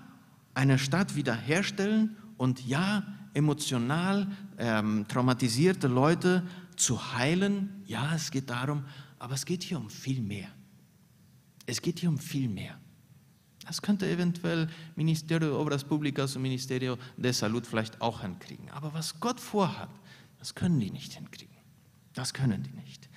eine 0.53 0.79
Stadt 0.79 1.17
wiederherstellen 1.17 2.17
und 2.37 2.67
ja, 2.67 3.05
emotional 3.33 4.27
ähm, 4.59 5.07
traumatisierte 5.09 5.89
Leute 5.89 6.43
zu 6.77 7.15
heilen. 7.17 7.83
Ja, 7.87 8.15
es 8.15 8.31
geht 8.31 8.51
darum, 8.51 8.85
aber 9.19 9.35
es 9.35 9.47
geht 9.47 9.63
hier 9.63 9.79
um 9.79 9.89
viel 9.89 10.21
mehr. 10.21 10.49
Es 11.65 11.81
geht 11.81 12.01
hier 12.01 12.11
um 12.11 12.19
viel 12.19 12.49
mehr. 12.49 12.79
Das 13.69 13.83
könnte 13.83 14.09
eventuell 14.09 14.67
Ministerio 14.97 15.61
Obras 15.61 15.85
Públicas 15.85 16.35
und 16.35 16.41
Ministerio 16.41 16.97
de 17.19 17.33
Salud 17.33 17.67
vielleicht 17.67 18.01
auch 18.01 18.23
hinkriegen. 18.23 18.71
Aber 18.71 18.95
was 18.95 19.21
Gott 19.21 19.39
vorhat, 19.39 19.91
das 20.39 20.55
können 20.55 20.81
die 20.81 20.91
nicht 20.91 21.13
hinkriegen. 21.13 21.55
Das 22.15 22.33
können 22.33 22.63
die 22.63 22.73
nicht. 22.73 23.11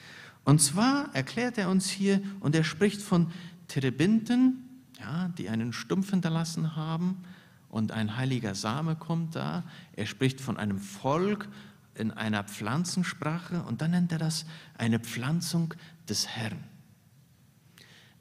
Und 0.43 0.61
zwar 0.61 1.09
erklärt 1.15 1.57
er 1.57 1.69
uns 1.69 1.89
hier, 1.89 2.21
und 2.41 2.53
er 2.53 2.65
spricht 2.65 3.01
von 3.01 3.31
Terebinten, 3.69 4.83
ja, 4.99 5.29
die 5.29 5.47
einen 5.47 5.71
Stumpf 5.71 6.09
hinterlassen 6.09 6.75
haben, 6.75 7.23
und 7.69 7.93
ein 7.93 8.17
heiliger 8.17 8.53
Same 8.53 8.97
kommt 8.97 9.37
da. 9.37 9.63
Er 9.93 10.05
spricht 10.05 10.41
von 10.41 10.57
einem 10.57 10.79
Volk 10.79 11.47
in 11.95 12.11
einer 12.11 12.43
Pflanzensprache, 12.43 13.63
und 13.63 13.81
dann 13.81 13.91
nennt 13.91 14.11
er 14.11 14.19
das 14.19 14.45
eine 14.77 14.99
Pflanzung 14.99 15.73
des 16.09 16.27
Herrn. 16.27 16.61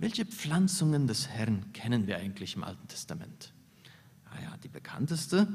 Welche 0.00 0.24
Pflanzungen 0.24 1.06
des 1.06 1.28
Herrn 1.28 1.74
kennen 1.74 2.06
wir 2.06 2.16
eigentlich 2.16 2.56
im 2.56 2.64
Alten 2.64 2.88
Testament? 2.88 3.52
Naja, 4.32 4.52
ah 4.54 4.56
die 4.56 4.68
bekannteste, 4.68 5.46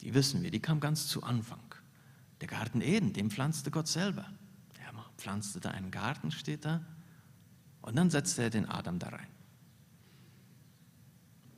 die 0.00 0.12
wissen 0.12 0.42
wir, 0.42 0.50
die 0.50 0.58
kam 0.58 0.80
ganz 0.80 1.06
zu 1.06 1.22
Anfang. 1.22 1.62
Der 2.40 2.48
Garten 2.48 2.80
Eden, 2.80 3.12
den 3.12 3.30
pflanzte 3.30 3.70
Gott 3.70 3.86
selber. 3.86 4.26
Er 4.80 4.92
pflanzte 5.18 5.60
da 5.60 5.70
einen 5.70 5.92
Garten, 5.92 6.32
steht 6.32 6.64
da, 6.64 6.84
und 7.80 7.94
dann 7.94 8.10
setzte 8.10 8.42
er 8.42 8.50
den 8.50 8.68
Adam 8.68 8.98
da 8.98 9.10
rein. 9.10 9.28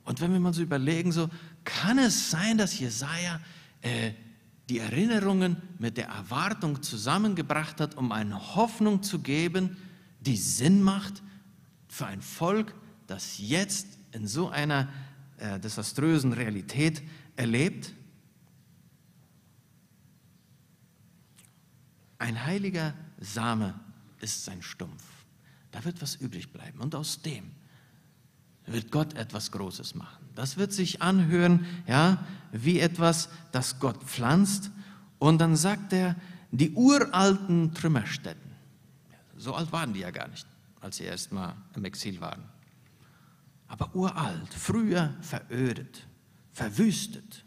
Und 0.05 0.21
wenn 0.21 0.33
wir 0.33 0.39
mal 0.39 0.53
so 0.53 0.61
überlegen, 0.61 1.11
so 1.11 1.31
kann 1.63 1.97
es 1.97 2.29
sein, 2.29 2.59
dass 2.59 2.77
Jesaja 2.77 3.39
äh, 3.81 4.11
die 4.69 4.77
Erinnerungen 4.77 5.57
mit 5.79 5.97
der 5.97 6.09
Erwartung 6.09 6.83
zusammengebracht 6.83 7.81
hat, 7.81 7.95
um 7.95 8.11
eine 8.11 8.55
Hoffnung 8.55 9.01
zu 9.01 9.17
geben, 9.17 9.77
die 10.25 10.37
Sinn 10.37 10.81
macht 10.81 11.21
für 11.87 12.07
ein 12.07 12.21
Volk, 12.21 12.73
das 13.07 13.37
jetzt 13.37 13.87
in 14.11 14.27
so 14.27 14.49
einer 14.49 14.89
äh, 15.37 15.59
desaströsen 15.59 16.33
Realität 16.33 17.01
erlebt? 17.35 17.93
Ein 22.17 22.45
heiliger 22.45 22.93
Same 23.19 23.73
ist 24.21 24.45
sein 24.45 24.61
Stumpf. 24.61 25.03
Da 25.71 25.83
wird 25.83 26.01
was 26.01 26.15
übrig 26.15 26.53
bleiben. 26.53 26.79
Und 26.79 26.95
aus 26.95 27.21
dem 27.21 27.51
wird 28.65 28.91
Gott 28.91 29.15
etwas 29.15 29.51
Großes 29.51 29.95
machen. 29.95 30.25
Das 30.35 30.57
wird 30.57 30.71
sich 30.71 31.01
anhören, 31.01 31.65
ja, 31.87 32.25
wie 32.51 32.79
etwas, 32.79 33.29
das 33.51 33.79
Gott 33.79 34.01
pflanzt. 34.03 34.71
Und 35.19 35.39
dann 35.39 35.55
sagt 35.55 35.91
er, 35.91 36.15
die 36.51 36.71
uralten 36.71 37.73
Trümmerstätten, 37.73 38.51
so 39.43 39.53
alt 39.53 39.71
waren 39.73 39.93
die 39.93 39.99
ja 39.99 40.11
gar 40.11 40.29
nicht, 40.29 40.47
als 40.79 40.97
sie 40.97 41.03
erst 41.03 41.33
mal 41.33 41.55
im 41.75 41.83
Exil 41.83 42.21
waren. 42.21 42.43
Aber 43.67 43.93
uralt, 43.93 44.53
früher 44.53 45.13
verödet, 45.21 46.07
verwüstet, 46.53 47.43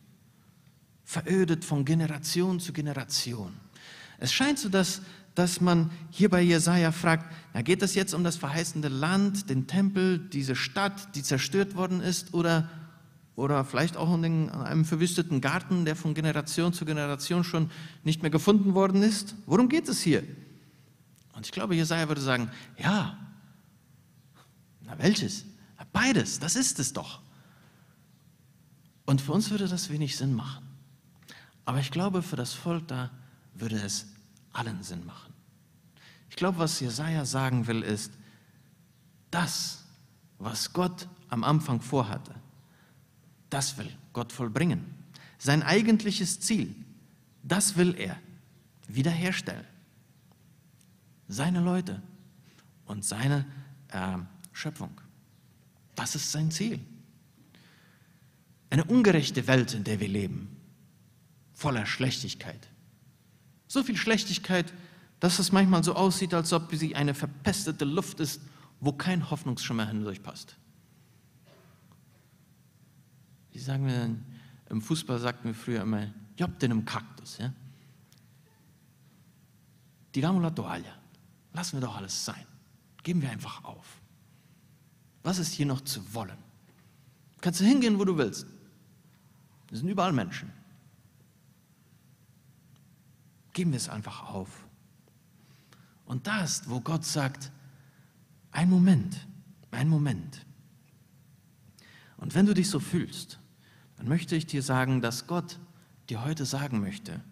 verödet 1.05 1.65
von 1.65 1.85
Generation 1.85 2.61
zu 2.61 2.73
Generation. 2.73 3.55
Es 4.19 4.33
scheint 4.33 4.59
so, 4.59 4.69
dass, 4.69 5.01
dass 5.35 5.61
man 5.61 5.91
hier 6.11 6.29
bei 6.29 6.43
Jesaja 6.43 6.93
fragt: 6.93 7.33
na, 7.55 7.63
geht 7.63 7.83
es 7.83 7.95
jetzt 7.95 8.13
um 8.13 8.25
das 8.25 8.37
verheißende 8.37 8.89
Land, 8.89 9.49
den 9.49 9.67
Tempel, 9.67 10.19
diese 10.19 10.55
Stadt, 10.55 11.15
die 11.15 11.23
zerstört 11.23 11.77
worden 11.77 12.03
ist, 12.03 12.35
oder, 12.35 12.69
oder 13.37 13.65
vielleicht 13.65 13.97
auch 13.97 14.11
um 14.11 14.21
den, 14.21 14.51
einem 14.51 14.85
verwüsteten 14.85 15.41
Garten, 15.41 15.87
der 15.87 15.97
von 15.97 16.13
Generation 16.13 16.75
zu 16.75 16.85
Generation 16.85 17.43
schon 17.43 17.71
nicht 18.05 18.21
mehr 18.21 18.31
gefunden 18.31 18.75
worden 18.75 19.03
ist? 19.03 19.35
Worum 19.47 19.71
geht 19.71 19.89
es 19.89 20.03
hier? 20.03 20.25
Und 21.37 21.45
ich 21.45 21.53
glaube, 21.53 21.77
Jesaja 21.77 22.09
würde 22.09 22.23
sagen, 22.23 22.51
ja, 22.79 23.19
na 24.81 24.99
welches? 24.99 25.45
Beides, 25.93 26.39
das 26.39 26.57
ist 26.57 26.79
es 26.79 26.93
doch. 26.93 27.21
Und 29.05 29.21
für 29.21 29.33
uns 29.33 29.51
würde 29.51 29.69
das 29.69 29.91
wenig 29.91 30.17
Sinn 30.17 30.35
machen. 30.35 30.67
Aber 31.65 31.79
ich 31.79 31.91
glaube, 31.91 32.23
für 32.23 32.37
das 32.37 32.55
Volk 32.55 32.89
da 32.89 33.11
würde 33.55 33.77
es 33.77 34.07
allen 34.53 34.83
Sinn 34.83 35.05
machen. 35.05 35.33
Ich 36.31 36.37
glaube, 36.37 36.59
was 36.59 36.81
Jesaja 36.81 37.25
sagen 37.25 37.67
will, 37.67 37.83
ist, 37.83 38.13
das, 39.31 39.85
was 40.39 40.73
Gott 40.73 41.09
am 41.29 41.45
Anfang 41.45 41.81
vorhatte, 41.81 42.35
das 43.51 43.77
will 43.77 43.91
Gott 44.13 44.33
vollbringen. 44.33 44.85
Sein 45.39 45.63
eigentliches 45.63 46.41
Ziel, 46.41 46.75
das 47.43 47.77
will 47.77 47.95
er 47.99 48.17
wiederherstellen. 48.89 49.76
Seine 51.29 51.61
Leute 51.61 52.03
und 52.87 53.05
seine 53.05 53.45
äh, 53.89 54.19
Schöpfung. 54.53 55.01
Das 55.95 56.15
ist 56.15 56.31
sein 56.31 56.51
Ziel. 56.51 56.81
Eine 58.71 58.85
ungerechte 58.85 59.47
Welt, 59.47 59.75
in 59.75 59.85
der 59.85 60.01
wir 60.01 60.09
leben, 60.09 60.57
voller 61.55 61.87
Schlechtigkeit. 61.87 62.69
So 63.69 63.83
viel 63.83 63.97
Schlechtigkeit, 63.97 64.73
dass 65.21 65.39
es 65.39 65.53
manchmal 65.53 65.83
so 65.83 65.95
aussieht, 65.95 66.35
als 66.35 66.53
ob 66.53 66.75
sie 66.75 66.95
eine 66.95 67.15
verpestete 67.15 67.85
Luft 67.85 68.21
ist, 68.21 68.41
wo 68.81 68.93
kein 68.93 69.31
Hoffnungsschimmer 69.31 69.87
hindurchpasst. 69.89 70.57
Wie 73.53 73.59
sagen 73.59 73.87
wir 73.87 73.95
denn, 73.95 74.23
im 74.69 74.83
Fußball 74.83 75.19
sagten 75.19 75.49
wir 75.49 75.55
früher 75.55 75.83
immer, 75.83 76.09
Job 76.37 76.59
den 76.59 76.73
im 76.73 76.85
Kaktus. 76.85 77.39
Ja? 77.39 77.53
Tiramos 80.13 80.43
la 80.43 80.51
toalla. 80.51 81.06
Lassen 81.57 81.79
wir 81.79 81.87
doch 81.87 81.97
alles 81.97 82.23
sein. 82.23 82.45
Geben 83.03 83.23
wir 83.23 83.31
einfach 83.31 83.65
auf. 83.65 84.03
Was 85.23 85.39
ist 85.39 85.55
hier 85.55 85.65
noch 85.65 85.81
zu 85.81 86.13
wollen? 86.13 86.37
Kannst 87.41 87.61
du 87.61 87.65
hingehen, 87.65 87.99
wo 87.99 88.05
du 88.05 88.19
willst. 88.19 88.47
Es 89.73 89.79
sind 89.79 89.89
überall 89.89 90.13
Menschen. 90.13 90.53
Geben 93.55 93.71
wir 93.71 93.79
es 93.79 93.89
einfach 93.89 94.29
auf. 94.29 94.67
Und 96.05 96.27
da 96.27 96.45
ist, 96.45 96.69
wo 96.69 96.79
Gott 96.81 97.07
sagt, 97.07 97.51
ein 98.51 98.69
Moment, 98.69 99.27
ein 99.71 99.89
Moment. 99.89 100.45
Und 102.19 102.35
wenn 102.35 102.45
du 102.45 102.53
dich 102.53 102.69
so 102.69 102.81
fühlst, 102.81 103.39
dann 103.97 104.09
möchte 104.09 104.37
ich 104.37 104.45
dir 104.45 104.63
sagen, 104.63 105.01
dass 105.01 105.27
Gott 105.27 105.59
dir 106.11 106.23
heute 106.23 106.45
sagen 106.45 106.81
möchte, 106.81 107.25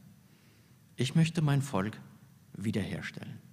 ich 0.96 1.14
möchte 1.14 1.42
mein 1.42 1.60
Volk 1.60 2.00
wiederherstellen. 2.54 3.43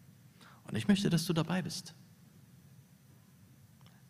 Und 0.72 0.78
ich 0.78 0.88
möchte, 0.88 1.10
dass 1.10 1.26
du 1.26 1.34
dabei 1.34 1.62
bist. 1.62 1.94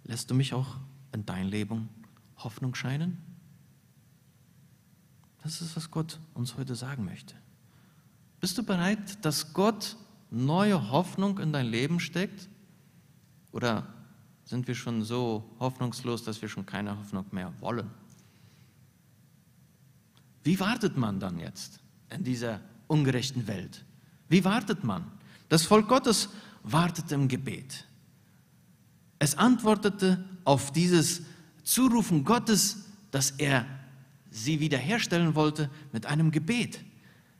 Lässt 0.04 0.30
du 0.30 0.36
mich 0.36 0.54
auch 0.54 0.78
in 1.12 1.26
dein 1.26 1.47
Leben 1.47 1.89
Hoffnung 2.38 2.76
scheinen? 2.76 3.17
Das 5.41 5.60
ist, 5.60 5.76
was 5.76 5.89
Gott 5.89 6.19
uns 6.36 6.58
heute 6.58 6.76
sagen 6.76 7.04
möchte. 7.04 7.34
Bist 8.39 8.60
du 8.60 8.63
bereit, 8.63 9.26
dass 9.26 9.54
Gott 9.54 9.97
neue 10.30 10.91
Hoffnung 10.91 11.39
in 11.39 11.52
dein 11.52 11.65
Leben 11.65 12.00
steckt? 12.00 12.47
Oder 13.52 13.91
sind 14.43 14.67
wir 14.67 14.76
schon 14.76 15.04
so 15.04 15.43
hoffnungslos, 15.60 16.24
dass 16.24 16.43
wir 16.43 16.50
schon 16.50 16.67
keine 16.67 16.95
Hoffnung 16.95 17.26
mehr 17.32 17.52
wollen? 17.60 17.89
Wie 20.43 20.60
wartet 20.60 20.95
man 20.95 21.19
dann 21.19 21.39
jetzt 21.39 21.80
in 22.12 22.24
dieser 22.24 22.60
ungerechten 22.88 23.47
Welt? 23.47 23.84
Wie 24.30 24.45
wartet 24.45 24.84
man? 24.84 25.12
Das 25.50 25.63
Volk 25.63 25.88
Gottes 25.88 26.30
wartete 26.63 27.15
im 27.15 27.28
Gebet. 27.28 27.86
Es 29.19 29.38
antwortete 29.38 30.24
auf 30.43 30.71
dieses 30.71 31.21
Zurufen 31.63 32.24
Gottes, 32.24 32.86
dass 33.12 33.32
er 33.32 33.65
sie 34.30 34.60
wiederherstellen 34.60 35.36
wollte, 35.36 35.69
mit 35.91 36.06
einem 36.06 36.32
Gebet. 36.32 36.80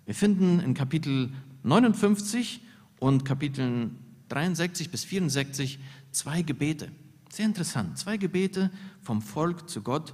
Wir 0.06 0.14
finden 0.14 0.60
in 0.60 0.74
Kapitel 0.74 1.32
59 1.64 2.62
und 3.00 3.26
Kapiteln 3.26 3.98
63 4.30 4.90
bis 4.90 5.04
64 5.06 5.80
zwei 6.12 6.42
Gebete. 6.42 6.90
Sehr 7.32 7.46
interessant. 7.46 7.98
Zwei 7.98 8.18
Gebete 8.18 8.72
vom 9.02 9.22
Volk 9.22 9.70
zu 9.70 9.82
Gott. 9.82 10.14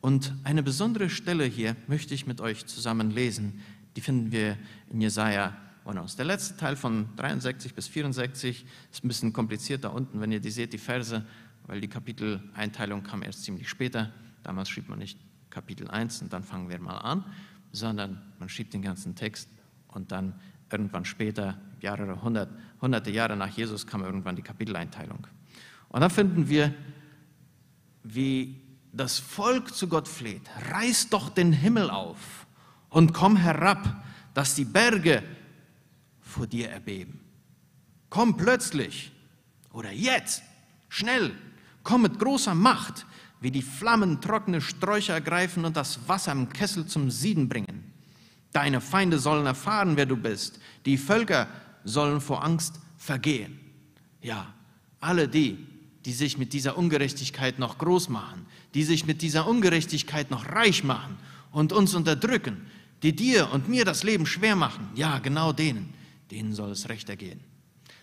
Und 0.00 0.34
eine 0.44 0.62
besondere 0.62 1.08
Stelle 1.08 1.44
hier 1.44 1.76
möchte 1.86 2.12
ich 2.12 2.26
mit 2.26 2.40
euch 2.40 2.66
zusammen 2.66 3.10
lesen. 3.10 3.60
Die 3.96 4.00
finden 4.00 4.32
wir 4.32 4.58
in 4.90 5.00
Jesaja 5.00 5.56
Wohnhaus. 5.84 6.16
Der 6.16 6.24
letzte 6.24 6.56
Teil 6.56 6.76
von 6.76 7.08
63 7.16 7.74
bis 7.74 7.88
64 7.88 8.64
ist 8.90 9.04
ein 9.04 9.08
bisschen 9.08 9.32
komplizierter 9.32 9.92
unten, 9.92 10.20
wenn 10.20 10.32
ihr 10.32 10.40
die 10.40 10.50
seht, 10.50 10.72
die 10.72 10.78
Verse, 10.78 11.24
weil 11.66 11.80
die 11.80 11.88
Kapiteleinteilung 11.88 13.02
kam 13.02 13.22
erst 13.22 13.44
ziemlich 13.44 13.68
später. 13.68 14.12
Damals 14.42 14.70
schrieb 14.70 14.88
man 14.88 14.98
nicht 14.98 15.18
Kapitel 15.50 15.88
1 15.88 16.22
und 16.22 16.32
dann 16.32 16.42
fangen 16.42 16.70
wir 16.70 16.80
mal 16.80 16.98
an, 16.98 17.24
sondern 17.72 18.20
man 18.38 18.48
schrieb 18.48 18.70
den 18.70 18.82
ganzen 18.82 19.14
Text 19.14 19.48
und 19.88 20.10
dann 20.10 20.34
irgendwann 20.70 21.04
später, 21.04 21.58
Jahre, 21.80 22.22
hundert, 22.22 22.50
hunderte 22.80 23.10
Jahre 23.10 23.36
nach 23.36 23.50
Jesus, 23.50 23.86
kam 23.86 24.02
irgendwann 24.02 24.36
die 24.36 24.42
Kapiteleinteilung. 24.42 25.26
Und 25.88 26.00
da 26.00 26.08
finden 26.08 26.48
wir, 26.48 26.74
wie 28.02 28.60
das 28.92 29.18
Volk 29.18 29.74
zu 29.74 29.88
Gott 29.88 30.08
fleht, 30.08 30.42
reiß 30.70 31.10
doch 31.10 31.28
den 31.28 31.52
Himmel 31.52 31.90
auf 31.90 32.46
und 32.88 33.12
komm 33.12 33.36
herab, 33.36 34.02
dass 34.34 34.54
die 34.54 34.64
Berge 34.64 35.22
vor 36.34 36.46
dir 36.48 36.68
erbeben. 36.68 37.20
Komm 38.10 38.36
plötzlich 38.36 39.12
oder 39.72 39.92
jetzt, 39.92 40.42
schnell, 40.88 41.32
komm 41.84 42.02
mit 42.02 42.18
großer 42.18 42.54
Macht, 42.54 43.06
wie 43.40 43.52
die 43.52 43.62
Flammen 43.62 44.20
trockene 44.20 44.60
Sträucher 44.60 45.14
ergreifen 45.14 45.64
und 45.64 45.76
das 45.76 46.08
Wasser 46.08 46.32
im 46.32 46.48
Kessel 46.48 46.86
zum 46.86 47.10
Sieden 47.10 47.48
bringen. 47.48 47.92
Deine 48.52 48.80
Feinde 48.80 49.18
sollen 49.18 49.46
erfahren, 49.46 49.96
wer 49.96 50.06
du 50.06 50.16
bist. 50.16 50.58
Die 50.86 50.96
Völker 50.96 51.46
sollen 51.84 52.20
vor 52.20 52.42
Angst 52.42 52.80
vergehen. 52.96 53.60
Ja, 54.20 54.52
alle 55.00 55.28
die, 55.28 55.58
die 56.04 56.12
sich 56.12 56.36
mit 56.38 56.52
dieser 56.52 56.76
Ungerechtigkeit 56.76 57.58
noch 57.58 57.78
groß 57.78 58.08
machen, 58.08 58.46
die 58.74 58.82
sich 58.82 59.06
mit 59.06 59.22
dieser 59.22 59.46
Ungerechtigkeit 59.46 60.30
noch 60.30 60.48
reich 60.48 60.82
machen 60.82 61.16
und 61.52 61.72
uns 61.72 61.94
unterdrücken, 61.94 62.66
die 63.02 63.14
dir 63.14 63.52
und 63.52 63.68
mir 63.68 63.84
das 63.84 64.02
Leben 64.02 64.26
schwer 64.26 64.56
machen, 64.56 64.88
ja, 64.94 65.18
genau 65.18 65.52
denen, 65.52 65.92
denen 66.30 66.54
soll 66.54 66.70
es 66.70 66.88
recht 66.88 67.08
ergehen. 67.08 67.40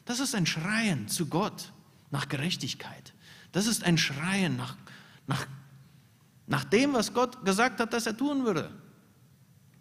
Das 0.05 0.19
ist 0.19 0.35
ein 0.35 0.45
Schreien 0.45 1.07
zu 1.07 1.27
Gott 1.27 1.71
nach 2.09 2.27
Gerechtigkeit. 2.27 3.13
Das 3.51 3.67
ist 3.67 3.83
ein 3.83 3.97
Schreien 3.97 4.55
nach, 4.55 4.77
nach, 5.27 5.45
nach 6.47 6.63
dem, 6.63 6.93
was 6.93 7.13
Gott 7.13 7.43
gesagt 7.45 7.79
hat, 7.79 7.93
dass 7.93 8.05
er 8.05 8.15
tun 8.15 8.45
würde. 8.45 8.71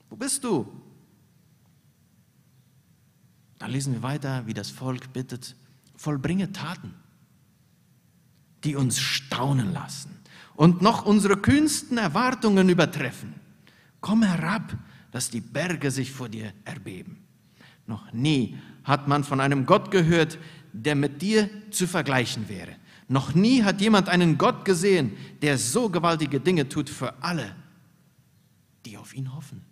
Wo 0.08 0.16
bist 0.16 0.42
du? 0.44 0.70
Dann 3.58 3.70
lesen 3.70 3.92
wir 3.92 4.02
weiter, 4.02 4.46
wie 4.46 4.54
das 4.54 4.70
Volk 4.70 5.12
bittet, 5.12 5.54
vollbringe 5.94 6.50
Taten, 6.52 6.94
die 8.64 8.74
uns 8.74 8.98
staunen 8.98 9.72
lassen 9.72 10.18
und 10.56 10.82
noch 10.82 11.04
unsere 11.04 11.36
kühnsten 11.36 11.98
Erwartungen 11.98 12.68
übertreffen. 12.68 13.34
Komm 14.00 14.22
herab, 14.22 14.76
dass 15.10 15.30
die 15.30 15.40
Berge 15.40 15.90
sich 15.90 16.10
vor 16.10 16.28
dir 16.28 16.52
erbeben. 16.64 17.19
Noch 17.90 18.12
nie 18.12 18.56
hat 18.84 19.08
man 19.08 19.24
von 19.24 19.40
einem 19.40 19.66
Gott 19.66 19.90
gehört, 19.90 20.38
der 20.72 20.94
mit 20.94 21.20
dir 21.22 21.50
zu 21.72 21.88
vergleichen 21.88 22.48
wäre. 22.48 22.76
Noch 23.08 23.34
nie 23.34 23.64
hat 23.64 23.80
jemand 23.80 24.08
einen 24.08 24.38
Gott 24.38 24.64
gesehen, 24.64 25.16
der 25.42 25.58
so 25.58 25.88
gewaltige 25.90 26.38
Dinge 26.38 26.68
tut 26.68 26.88
für 26.88 27.20
alle, 27.20 27.56
die 28.86 28.96
auf 28.96 29.12
ihn 29.12 29.34
hoffen. 29.34 29.62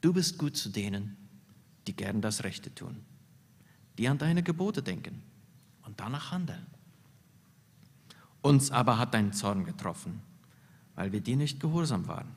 Du 0.00 0.14
bist 0.14 0.38
gut 0.38 0.56
zu 0.56 0.70
denen, 0.70 1.18
die 1.86 1.94
gern 1.94 2.22
das 2.22 2.42
Rechte 2.42 2.74
tun, 2.74 3.04
die 3.98 4.08
an 4.08 4.16
deine 4.16 4.42
Gebote 4.42 4.82
denken 4.82 5.22
und 5.82 6.00
danach 6.00 6.32
handeln. 6.32 6.66
Uns 8.40 8.70
aber 8.70 8.96
hat 8.96 9.12
dein 9.12 9.34
Zorn 9.34 9.66
getroffen, 9.66 10.22
weil 10.94 11.12
wir 11.12 11.20
dir 11.20 11.36
nicht 11.36 11.60
gehorsam 11.60 12.08
waren. 12.08 12.34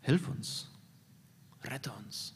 Hilf 0.00 0.26
uns 0.28 0.67
rette 1.64 1.92
uns. 1.92 2.34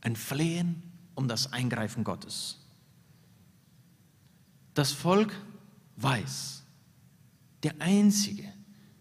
Ein 0.00 0.16
Flehen 0.16 0.82
um 1.14 1.28
das 1.28 1.52
Eingreifen 1.52 2.04
Gottes. 2.04 2.58
Das 4.74 4.92
Volk 4.92 5.34
weiß, 5.96 6.62
der 7.62 7.80
Einzige, 7.80 8.52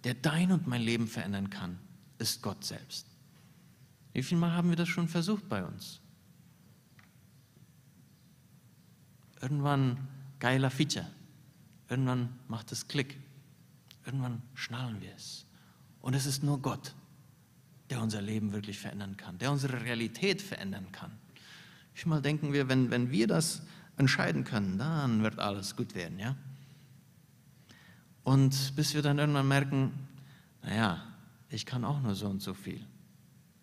der 0.03 0.13
dein 0.13 0.51
und 0.51 0.67
mein 0.67 0.81
Leben 0.81 1.07
verändern 1.07 1.49
kann, 1.49 1.79
ist 2.17 2.41
Gott 2.41 2.63
selbst. 2.63 3.07
Wie 4.13 4.23
viel 4.23 4.37
Mal 4.37 4.53
haben 4.53 4.69
wir 4.69 4.77
das 4.77 4.87
schon 4.87 5.09
versucht 5.09 5.49
bei 5.49 5.65
uns? 5.65 5.99
Irgendwann 9.41 10.07
geiler 10.39 10.71
Feature. 10.71 11.11
Irgendwann 11.89 12.39
macht 12.47 12.71
es 12.71 12.87
Klick. 12.87 13.19
Irgendwann 14.05 14.41
schnallen 14.53 15.01
wir 15.01 15.13
es. 15.13 15.45
Und 15.99 16.13
es 16.13 16.25
ist 16.25 16.43
nur 16.43 16.61
Gott, 16.61 16.95
der 17.89 18.01
unser 18.01 18.21
Leben 18.21 18.51
wirklich 18.51 18.79
verändern 18.79 19.17
kann, 19.17 19.37
der 19.37 19.51
unsere 19.51 19.81
Realität 19.83 20.41
verändern 20.41 20.91
kann. 20.91 21.11
Ich 21.93 22.05
mal 22.05 22.21
denken 22.21 22.51
wir, 22.51 22.67
wenn, 22.67 22.91
wenn 22.91 23.11
wir 23.11 23.27
das 23.27 23.61
entscheiden 23.97 24.43
können, 24.43 24.77
dann 24.77 25.23
wird 25.23 25.39
alles 25.39 25.75
gut 25.75 25.95
werden, 25.95 26.19
ja? 26.19 26.35
Und 28.23 28.75
bis 28.75 28.95
wir 28.95 29.03
dann 29.03 29.19
irgendwann 29.19 29.47
merken, 29.47 29.93
naja, 30.63 31.03
ich 31.49 31.65
kann 31.65 31.85
auch 31.85 32.01
nur 32.01 32.15
so 32.15 32.27
und 32.27 32.41
so 32.41 32.55
viel. 32.55 32.83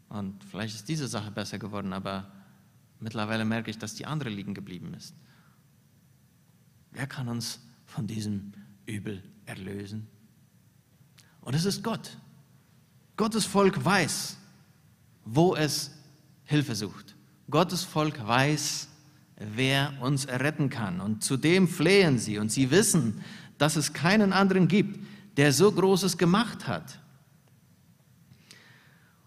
Und 0.08 0.44
vielleicht 0.44 0.74
ist 0.74 0.88
diese 0.88 1.08
Sache 1.08 1.30
besser 1.30 1.58
geworden, 1.58 1.92
aber 1.92 2.30
mittlerweile 3.00 3.44
merke 3.44 3.70
ich, 3.70 3.78
dass 3.78 3.94
die 3.94 4.06
andere 4.06 4.30
liegen 4.30 4.54
geblieben 4.54 4.94
ist. 4.94 5.14
wer 6.92 7.06
kann 7.06 7.28
uns 7.28 7.61
von 7.87 8.06
diesem 8.06 8.52
Übel 8.87 9.22
erlösen? 9.46 10.06
Und 11.40 11.54
es 11.54 11.64
ist 11.64 11.82
Gott. 11.82 12.16
Gottes 13.16 13.44
Volk 13.44 13.85
weiß, 13.85 14.37
wo 15.25 15.55
es 15.55 15.90
Hilfe 16.44 16.75
sucht. 16.75 17.14
Gottes 17.51 17.85
Volk 17.85 18.27
weiß, 18.27 18.88
wer 19.37 19.92
uns 20.01 20.25
erretten 20.25 20.70
kann. 20.70 21.01
Und 21.01 21.22
zudem 21.22 21.68
flehen 21.68 22.18
sie 22.18 22.38
und 22.38 22.51
sie 22.51 22.70
wissen, 22.70 23.22
dass 23.59 23.77
es 23.77 23.92
keinen 23.92 24.33
anderen 24.33 24.68
gibt, 24.68 24.98
der 25.37 25.53
so 25.53 25.70
Großes 25.70 26.18
gemacht 26.18 26.66
hat. 26.66 26.98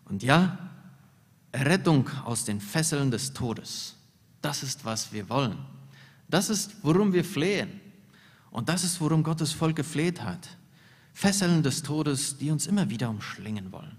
Und 0.06 0.24
ja, 0.24 0.58
Errettung 1.52 2.10
aus 2.26 2.46
den 2.46 2.60
Fesseln 2.60 3.12
des 3.12 3.34
Todes, 3.34 3.96
das 4.42 4.62
ist, 4.62 4.86
was 4.86 5.12
wir 5.14 5.28
wollen. 5.30 5.58
Das 6.28 6.50
ist, 6.50 6.76
worum 6.82 7.14
wir 7.14 7.24
flehen. 7.24 7.82
Und 8.52 8.70
das 8.70 8.84
ist, 8.84 9.00
worum 9.00 9.24
Gottes 9.24 9.52
Volk 9.52 9.76
gefleht 9.76 10.22
hat. 10.22 10.48
Fesseln 11.16 11.64
des 11.64 11.82
Todes, 11.82 12.38
die 12.38 12.52
uns 12.52 12.68
immer 12.68 12.90
wieder 12.90 13.10
umschlingen 13.10 13.72
wollen. 13.72 13.96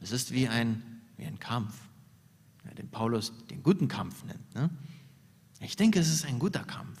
Es 0.00 0.12
ist 0.12 0.32
wie 0.32 0.48
ein, 0.48 0.82
wie 1.18 1.26
ein 1.26 1.38
Kampf, 1.38 1.74
den 2.78 2.88
Paulus 2.88 3.34
den 3.50 3.62
guten 3.62 3.86
Kampf 3.86 4.24
nennt. 4.24 4.54
Ne? 4.54 4.70
Ich 5.60 5.76
denke, 5.76 6.00
es 6.00 6.08
ist 6.08 6.24
ein 6.24 6.38
guter 6.38 6.64
Kampf. 6.64 6.98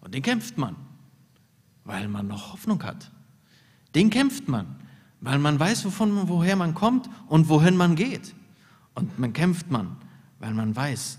Und 0.00 0.14
den 0.14 0.22
kämpft 0.22 0.56
man, 0.56 0.74
weil 1.84 2.08
man 2.08 2.26
noch 2.26 2.54
Hoffnung 2.54 2.82
hat. 2.82 3.10
Den 3.94 4.08
kämpft 4.08 4.48
man, 4.48 4.74
weil 5.20 5.38
man 5.38 5.60
weiß, 5.60 5.84
wovon, 5.84 6.26
woher 6.30 6.56
man 6.56 6.74
kommt 6.74 7.10
und 7.28 7.50
wohin 7.50 7.76
man 7.76 7.94
geht. 7.94 8.34
Und 8.94 9.18
man 9.18 9.34
kämpft 9.34 9.70
man, 9.70 9.98
weil 10.38 10.54
man 10.54 10.74
weiß, 10.74 11.18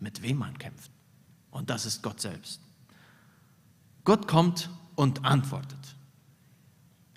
mit 0.00 0.20
wem 0.20 0.36
man 0.36 0.58
kämpft. 0.58 0.90
Und 1.50 1.70
das 1.70 1.86
ist 1.86 2.02
Gott 2.02 2.20
selbst. 2.20 2.60
Gott 4.04 4.28
kommt 4.28 4.68
und 4.96 5.24
antwortet. 5.24 5.96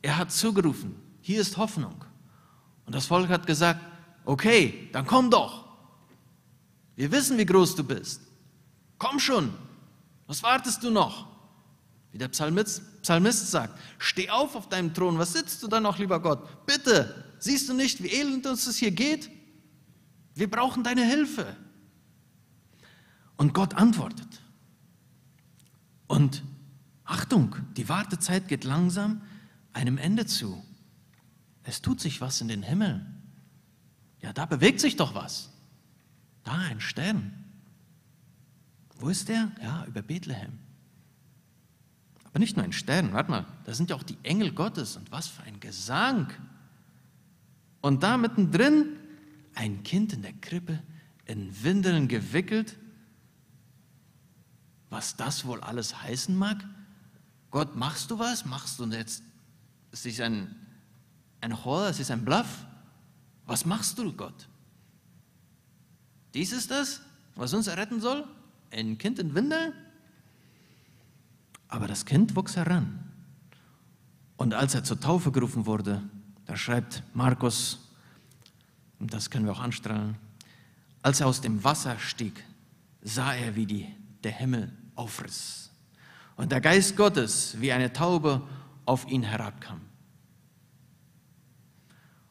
Er 0.04 0.18
hat 0.18 0.32
zugerufen, 0.32 0.96
hier 1.22 1.42
ist 1.42 1.58
Hoffnung. 1.58 2.06
Und 2.86 2.94
das 2.94 3.08
Volk 3.08 3.30
hat 3.30 3.48
gesagt, 3.48 3.80
okay, 4.26 4.89
dann 4.92 5.08
komm 5.08 5.32
doch. 5.32 5.66
Wir 6.96 7.10
wissen, 7.12 7.38
wie 7.38 7.46
groß 7.46 7.76
du 7.76 7.86
bist. 7.86 8.22
Komm 9.00 9.18
schon. 9.18 9.54
Was 10.28 10.44
wartest 10.44 10.84
du 10.84 10.92
noch? 10.92 11.28
Wie 12.12 12.18
der 12.18 12.28
Psalmist, 12.28 13.02
Psalmist 13.02 13.50
sagt, 13.50 13.80
steh 13.98 14.30
auf 14.30 14.56
auf 14.58 14.68
deinem 14.68 14.94
Thron. 14.94 15.18
Was 15.18 15.34
sitzt 15.34 15.63
du 15.63 15.68
da 15.68 15.80
noch, 15.80 15.98
lieber 15.98 16.20
Gott? 16.20 16.66
Bitte, 16.66 17.24
siehst 17.39 17.70
du 17.70 17.74
nicht, 17.74 18.04
wie 18.04 18.10
elend 18.10 18.46
uns 18.46 18.66
das 18.66 18.76
hier 18.76 18.92
geht? 18.92 19.32
Wir 20.36 20.52
brauchen 20.52 20.84
deine 20.84 21.06
Hilfe. 21.06 21.56
Und 23.38 23.54
Gott 23.54 23.74
antwortet. 23.76 24.42
Und 26.08 26.44
Achtung, 27.06 27.56
die 27.78 27.88
Wartezeit 27.88 28.50
geht 28.50 28.66
langsam 28.66 29.22
einem 29.74 29.98
Ende 29.98 30.26
zu. 30.26 30.64
Es 31.64 31.82
tut 31.82 32.00
sich 32.00 32.22
was 32.22 32.42
in 32.42 32.48
den 32.48 32.64
Himmel. 32.64 33.06
Ja, 34.22 34.34
da 34.34 34.46
bewegt 34.46 34.80
sich 34.80 34.96
doch 34.96 35.16
was. 35.16 35.50
Da 36.44 36.54
ein 36.54 36.80
Stern. 36.80 37.34
Wo 38.96 39.10
ist 39.10 39.30
der? 39.30 39.52
Ja, 39.62 39.86
über 39.86 40.02
Bethlehem. 40.02 40.60
Aber 42.24 42.40
nicht 42.40 42.56
nur 42.56 42.66
ein 42.66 42.74
Stern, 42.74 43.14
warte 43.14 43.30
mal, 43.30 43.46
da 43.66 43.74
sind 43.74 43.90
ja 43.90 43.96
auch 43.96 44.04
die 44.04 44.18
Engel 44.24 44.52
Gottes 44.52 44.98
und 44.98 45.12
was 45.12 45.28
für 45.28 45.44
ein 45.44 45.60
Gesang. 45.60 46.32
Und 47.82 48.02
da 48.02 48.18
mittendrin 48.18 48.98
ein 49.56 49.84
Kind 49.84 50.14
in 50.14 50.22
der 50.22 50.34
Krippe, 50.34 50.82
in 51.26 51.64
Windeln 51.64 52.08
gewickelt. 52.08 52.78
Was 54.90 55.16
das 55.16 55.46
wohl 55.46 55.62
alles 55.62 56.02
heißen 56.02 56.36
mag? 56.36 56.64
Gott, 57.52 57.76
machst 57.76 58.10
du 58.10 58.20
was? 58.20 58.46
Machst 58.46 58.80
du 58.80 58.86
jetzt, 58.86 59.22
es 59.94 60.06
ist 60.06 60.20
ein 60.20 60.54
ein 61.44 61.66
Horror, 61.66 61.90
es 61.90 62.00
ist 62.00 62.10
ein 62.10 62.24
Bluff. 62.24 62.66
Was 63.46 63.66
machst 63.66 63.98
du, 63.98 64.14
Gott? 64.14 64.48
Dies 66.34 66.54
ist 66.54 66.72
das, 66.72 67.02
was 67.36 67.54
uns 67.54 67.68
erretten 67.68 68.00
soll? 68.00 68.26
Ein 68.72 68.98
Kind 68.98 69.20
in 69.20 69.36
Windeln? 69.36 69.74
Aber 71.68 71.88
das 71.88 72.06
Kind 72.06 72.36
wuchs 72.36 72.56
heran. 72.56 73.12
Und 74.38 74.54
als 74.54 74.74
er 74.74 74.84
zur 74.84 75.00
Taufe 75.00 75.32
gerufen 75.32 75.66
wurde, 75.66 76.02
da 76.46 76.56
schreibt 76.56 77.04
Markus, 77.14 77.80
und 79.00 79.14
das 79.14 79.30
können 79.30 79.46
wir 79.46 79.52
auch 79.52 79.60
anstrahlen, 79.60 80.16
als 81.02 81.20
er 81.20 81.28
aus 81.28 81.42
dem 81.42 81.64
Wasser 81.64 82.00
stieg, 82.00 82.44
sah 83.02 83.34
er, 83.34 83.56
wie 83.56 83.66
die, 83.66 83.94
der 84.24 84.32
Himmel 84.32 84.72
aufriss 84.96 85.64
und 86.36 86.52
der 86.52 86.62
Geist 86.62 86.96
Gottes 86.96 87.58
wie 87.60 87.72
eine 87.72 87.92
Taube 87.92 88.42
auf 88.86 89.08
ihn 89.08 89.24
herabkam. 89.24 89.82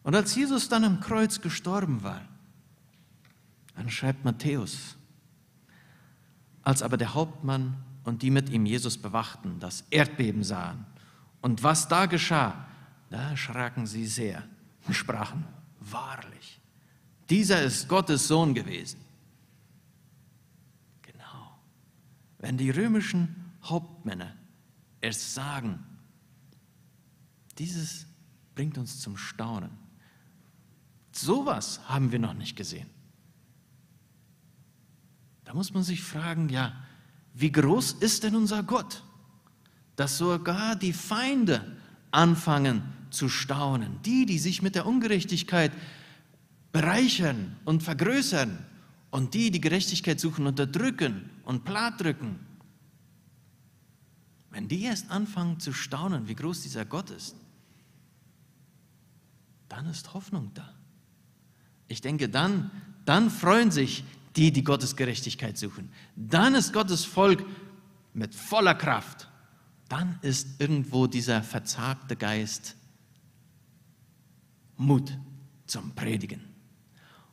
Und 0.02 0.14
als 0.14 0.34
Jesus 0.34 0.68
dann 0.68 0.84
am 0.84 1.00
Kreuz 1.00 1.40
gestorben 1.40 2.02
war, 2.02 2.22
dann 3.74 3.88
schreibt 3.90 4.24
Matthäus, 4.24 4.96
als 6.62 6.82
aber 6.82 6.96
der 6.96 7.14
Hauptmann 7.14 7.76
und 8.04 8.22
die 8.22 8.30
mit 8.30 8.50
ihm 8.50 8.66
Jesus 8.66 8.98
bewachten, 8.98 9.58
das 9.60 9.84
Erdbeben 9.90 10.44
sahen 10.44 10.84
und 11.40 11.62
was 11.62 11.88
da 11.88 12.06
geschah, 12.06 12.66
da 13.10 13.30
erschraken 13.30 13.86
sie 13.86 14.06
sehr 14.06 14.42
und 14.86 14.94
sprachen, 14.94 15.44
wahrlich, 15.80 16.60
dieser 17.30 17.62
ist 17.62 17.88
Gottes 17.88 18.28
Sohn 18.28 18.54
gewesen. 18.54 19.00
Genau. 21.02 21.58
Wenn 22.38 22.58
die 22.58 22.70
römischen 22.70 23.52
Hauptmänner 23.62 24.34
es 25.00 25.34
sagen, 25.34 25.82
dieses 27.58 28.06
bringt 28.54 28.78
uns 28.78 29.00
zum 29.00 29.16
Staunen. 29.16 29.70
Sowas 31.12 31.80
haben 31.88 32.12
wir 32.12 32.18
noch 32.18 32.34
nicht 32.34 32.56
gesehen. 32.56 32.88
Da 35.44 35.54
muss 35.54 35.74
man 35.74 35.82
sich 35.82 36.02
fragen, 36.02 36.48
ja, 36.48 36.74
wie 37.34 37.52
groß 37.52 37.92
ist 38.00 38.24
denn 38.24 38.36
unser 38.36 38.62
Gott, 38.62 39.02
dass 39.96 40.18
sogar 40.18 40.76
die 40.76 40.92
Feinde 40.92 41.76
anfangen 42.10 42.82
zu 43.10 43.28
staunen, 43.28 44.00
die, 44.04 44.26
die 44.26 44.38
sich 44.38 44.62
mit 44.62 44.74
der 44.74 44.86
Ungerechtigkeit 44.86 45.72
bereichern 46.72 47.56
und 47.64 47.82
vergrößern 47.82 48.58
und 49.10 49.34
die, 49.34 49.50
die 49.50 49.60
Gerechtigkeit 49.60 50.18
suchen, 50.18 50.46
unterdrücken 50.46 51.30
und 51.44 51.64
plattdrücken. 51.64 52.38
Wenn 54.50 54.68
die 54.68 54.82
erst 54.82 55.10
anfangen 55.10 55.60
zu 55.60 55.72
staunen, 55.72 56.28
wie 56.28 56.34
groß 56.34 56.62
dieser 56.62 56.84
Gott 56.84 57.10
ist, 57.10 57.36
dann 59.72 59.86
ist 59.86 60.12
Hoffnung 60.12 60.50
da. 60.52 60.68
Ich 61.88 62.02
denke, 62.02 62.28
dann, 62.28 62.70
dann 63.06 63.30
freuen 63.30 63.70
sich 63.70 64.04
die, 64.36 64.52
die 64.52 64.64
Gottes 64.64 64.96
Gerechtigkeit 64.96 65.56
suchen. 65.56 65.90
Dann 66.14 66.54
ist 66.54 66.74
Gottes 66.74 67.06
Volk 67.06 67.42
mit 68.12 68.34
voller 68.34 68.74
Kraft. 68.74 69.30
Dann 69.88 70.18
ist 70.20 70.60
irgendwo 70.60 71.06
dieser 71.06 71.42
verzagte 71.42 72.16
Geist 72.16 72.76
Mut 74.76 75.16
zum 75.66 75.94
Predigen. 75.94 76.42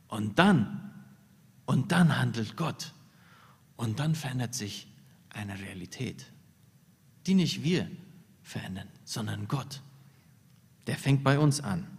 Und 0.07 0.39
dann, 0.39 0.91
und 1.65 1.91
dann 1.91 2.17
handelt 2.17 2.55
Gott. 2.55 2.93
Und 3.75 3.99
dann 3.99 4.15
verändert 4.15 4.55
sich 4.55 4.87
eine 5.29 5.59
Realität, 5.59 6.25
die 7.27 7.33
nicht 7.33 7.63
wir 7.63 7.91
verändern, 8.43 8.87
sondern 9.03 9.49
Gott. 9.49 9.81
Der 10.87 10.97
fängt 10.97 11.25
bei 11.25 11.37
uns 11.37 11.59
an. 11.59 11.98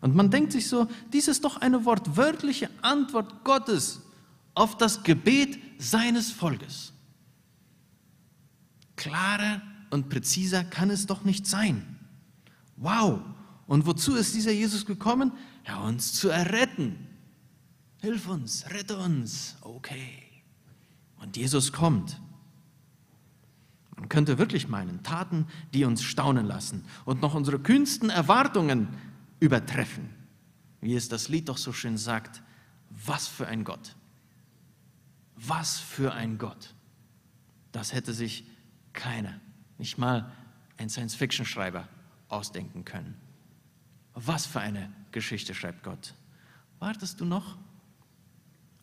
Und 0.00 0.14
man 0.14 0.30
denkt 0.30 0.52
sich 0.52 0.68
so, 0.68 0.86
dies 1.12 1.28
ist 1.28 1.44
doch 1.44 1.56
eine 1.56 1.84
wortwörtliche 1.84 2.70
Antwort 2.82 3.44
Gottes 3.44 4.02
auf 4.54 4.76
das 4.76 5.02
Gebet 5.02 5.58
seines 5.78 6.30
Volkes. 6.30 6.92
Klarer 8.96 9.62
und 9.90 10.08
präziser 10.08 10.64
kann 10.64 10.90
es 10.90 11.06
doch 11.06 11.24
nicht 11.24 11.46
sein. 11.46 11.98
Wow! 12.76 13.20
Und 13.66 13.86
wozu 13.86 14.14
ist 14.14 14.34
dieser 14.34 14.52
Jesus 14.52 14.86
gekommen? 14.86 15.32
Ja, 15.66 15.80
uns 15.80 16.14
zu 16.14 16.28
erretten. 16.28 17.06
Hilf 18.00 18.28
uns, 18.28 18.64
rette 18.70 18.96
uns. 18.96 19.56
Okay. 19.60 20.22
Und 21.20 21.36
Jesus 21.36 21.72
kommt. 21.72 22.20
Man 23.96 24.08
könnte 24.08 24.38
wirklich 24.38 24.68
meinen, 24.68 25.02
Taten, 25.02 25.46
die 25.74 25.84
uns 25.84 26.02
staunen 26.02 26.46
lassen 26.46 26.84
und 27.04 27.20
noch 27.20 27.34
unsere 27.34 27.58
kühnsten 27.58 28.10
Erwartungen 28.10 28.88
übertreffen. 29.40 30.08
Wie 30.80 30.94
es 30.94 31.08
das 31.08 31.28
Lied 31.28 31.48
doch 31.48 31.58
so 31.58 31.72
schön 31.72 31.96
sagt, 31.96 32.42
was 32.90 33.28
für 33.28 33.46
ein 33.46 33.64
Gott. 33.64 33.96
Was 35.36 35.78
für 35.78 36.12
ein 36.12 36.38
Gott. 36.38 36.74
Das 37.72 37.92
hätte 37.92 38.12
sich 38.12 38.44
keiner, 38.92 39.40
nicht 39.78 39.98
mal 39.98 40.32
ein 40.76 40.88
Science-Fiction-Schreiber, 40.88 41.88
ausdenken 42.28 42.84
können. 42.84 43.14
Was 44.14 44.46
für 44.46 44.60
eine 44.60 44.92
Geschichte 45.12 45.54
schreibt 45.54 45.82
Gott. 45.82 46.14
Wartest 46.78 47.20
du 47.20 47.24
noch? 47.24 47.56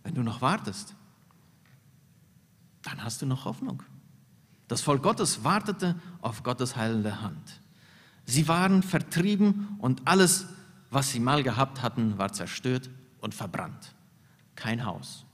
Wenn 0.03 0.15
du 0.15 0.23
noch 0.23 0.41
wartest, 0.41 0.95
dann 2.83 3.03
hast 3.03 3.21
du 3.21 3.25
noch 3.25 3.45
Hoffnung. 3.45 3.83
Das 4.67 4.81
Volk 4.81 5.03
Gottes 5.03 5.43
wartete 5.43 5.99
auf 6.21 6.43
Gottes 6.43 6.75
heilende 6.75 7.21
Hand. 7.21 7.61
Sie 8.25 8.47
waren 8.47 8.83
vertrieben 8.83 9.77
und 9.79 10.07
alles, 10.07 10.47
was 10.89 11.11
sie 11.11 11.19
mal 11.19 11.43
gehabt 11.43 11.81
hatten, 11.81 12.17
war 12.17 12.33
zerstört 12.33 12.89
und 13.21 13.35
verbrannt. 13.35 13.93
Kein 14.55 14.85
Haus, 14.85 15.25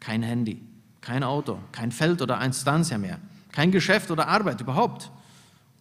kein 0.00 0.22
Handy, 0.22 0.62
kein 1.00 1.22
Auto, 1.22 1.58
kein 1.72 1.92
Feld 1.92 2.20
oder 2.20 2.40
Instanzia 2.44 2.98
mehr, 2.98 3.18
kein 3.52 3.70
Geschäft 3.70 4.10
oder 4.10 4.28
Arbeit 4.28 4.60
überhaupt. 4.60 5.10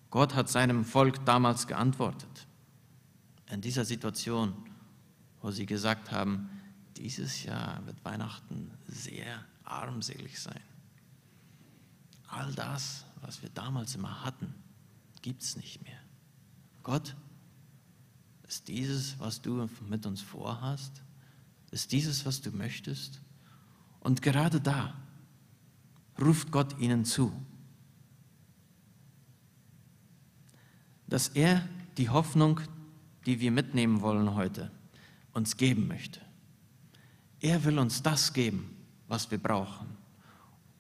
Gott 0.10 0.36
hat 0.36 0.50
seinem 0.50 0.86
Volk 0.86 1.26
damals 1.26 1.68
geantwortet. 1.68 2.48
In 3.52 3.62
dieser 3.62 3.84
Situation, 3.84 4.54
wo 5.42 5.52
sie 5.52 5.66
gesagt 5.66 6.12
haben, 6.12 6.50
dieses 6.96 7.44
Jahr 7.44 7.86
wird 7.86 8.04
Weihnachten 8.04 8.72
sehr 8.88 9.44
armselig 9.64 10.40
sein. 10.40 10.62
All 12.30 12.52
das, 12.54 13.06
was 13.22 13.42
wir 13.42 13.50
damals 13.50 13.96
immer 13.96 14.24
hatten, 14.24 14.54
gibt 15.22 15.44
es 15.44 15.56
nicht 15.56 15.84
mehr. 15.84 16.00
Gott, 16.88 17.18
ist 18.48 18.70
dieses, 18.70 19.20
was 19.20 19.42
du 19.42 19.68
mit 19.90 20.06
uns 20.06 20.22
vorhast? 20.22 21.02
Ist 21.70 21.92
dieses, 21.92 22.26
was 22.26 22.40
du 22.40 22.50
möchtest? 22.52 23.20
Und 24.00 24.22
gerade 24.22 24.62
da 24.62 24.96
ruft 26.18 26.50
Gott 26.50 26.80
ihnen 26.80 27.04
zu, 27.04 27.34
dass 31.08 31.28
er 31.28 31.68
die 31.98 32.08
Hoffnung, 32.08 32.62
die 33.26 33.42
wir 33.42 33.52
mitnehmen 33.52 34.00
wollen 34.00 34.34
heute, 34.36 34.72
uns 35.34 35.58
geben 35.58 35.90
möchte. 35.90 36.22
Er 37.42 37.66
will 37.66 37.80
uns 37.80 38.02
das 38.02 38.32
geben, 38.32 38.78
was 39.10 39.30
wir 39.30 39.40
brauchen. 39.40 39.88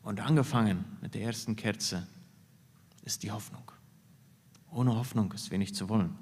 Und 0.04 0.22
angefangen 0.22 0.86
mit 1.02 1.16
der 1.16 1.24
ersten 1.24 1.58
Kerze 1.58 2.08
ist 3.04 3.24
die 3.24 3.32
Hoffnung. 3.32 3.74
Ohne 4.72 4.96
Hoffnung 4.96 5.32
ist 5.32 5.52
wenig 5.52 5.74
zu 5.74 5.90
wollen. 5.90 6.18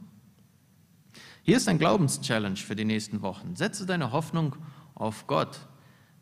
Hier 1.43 1.57
ist 1.57 1.67
ein 1.67 1.77
Glaubenschallenge 1.77 2.55
für 2.55 2.75
die 2.75 2.85
nächsten 2.85 3.21
Wochen. 3.21 3.55
Setze 3.55 3.85
deine 3.85 4.11
Hoffnung 4.11 4.55
auf 4.95 5.27
Gott, 5.27 5.59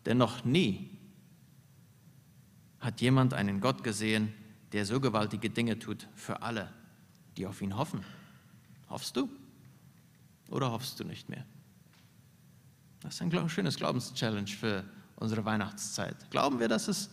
denn 0.06 0.18
noch 0.18 0.44
nie 0.44 0.90
hat 2.80 3.00
jemand 3.00 3.34
einen 3.34 3.62
Gott 3.62 3.84
gesehen, 3.84 4.34
der 4.74 4.86
so 4.86 5.00
gewaltige 5.00 5.50
Dinge 5.50 5.80
tut 5.80 6.08
für 6.16 6.42
alle, 6.42 6.74
die 7.38 7.48
auf 7.48 7.62
ihn 7.62 7.78
hoffen. 7.78 8.04
Hoffst 8.90 9.16
du 9.16 9.30
oder 10.50 10.72
hoffst 10.72 11.00
du 11.00 11.04
nicht 11.04 11.30
mehr? 11.30 11.46
Das 13.00 13.16
ist 13.16 13.22
ein 13.22 13.50
schönes 13.50 13.78
Glaubenschallenge 13.78 14.48
für 14.48 14.84
unsere 15.16 15.46
Weihnachtszeit. 15.46 16.30
Glauben 16.32 16.60
wir, 16.60 16.68
dass 16.68 16.88
es 16.88 17.10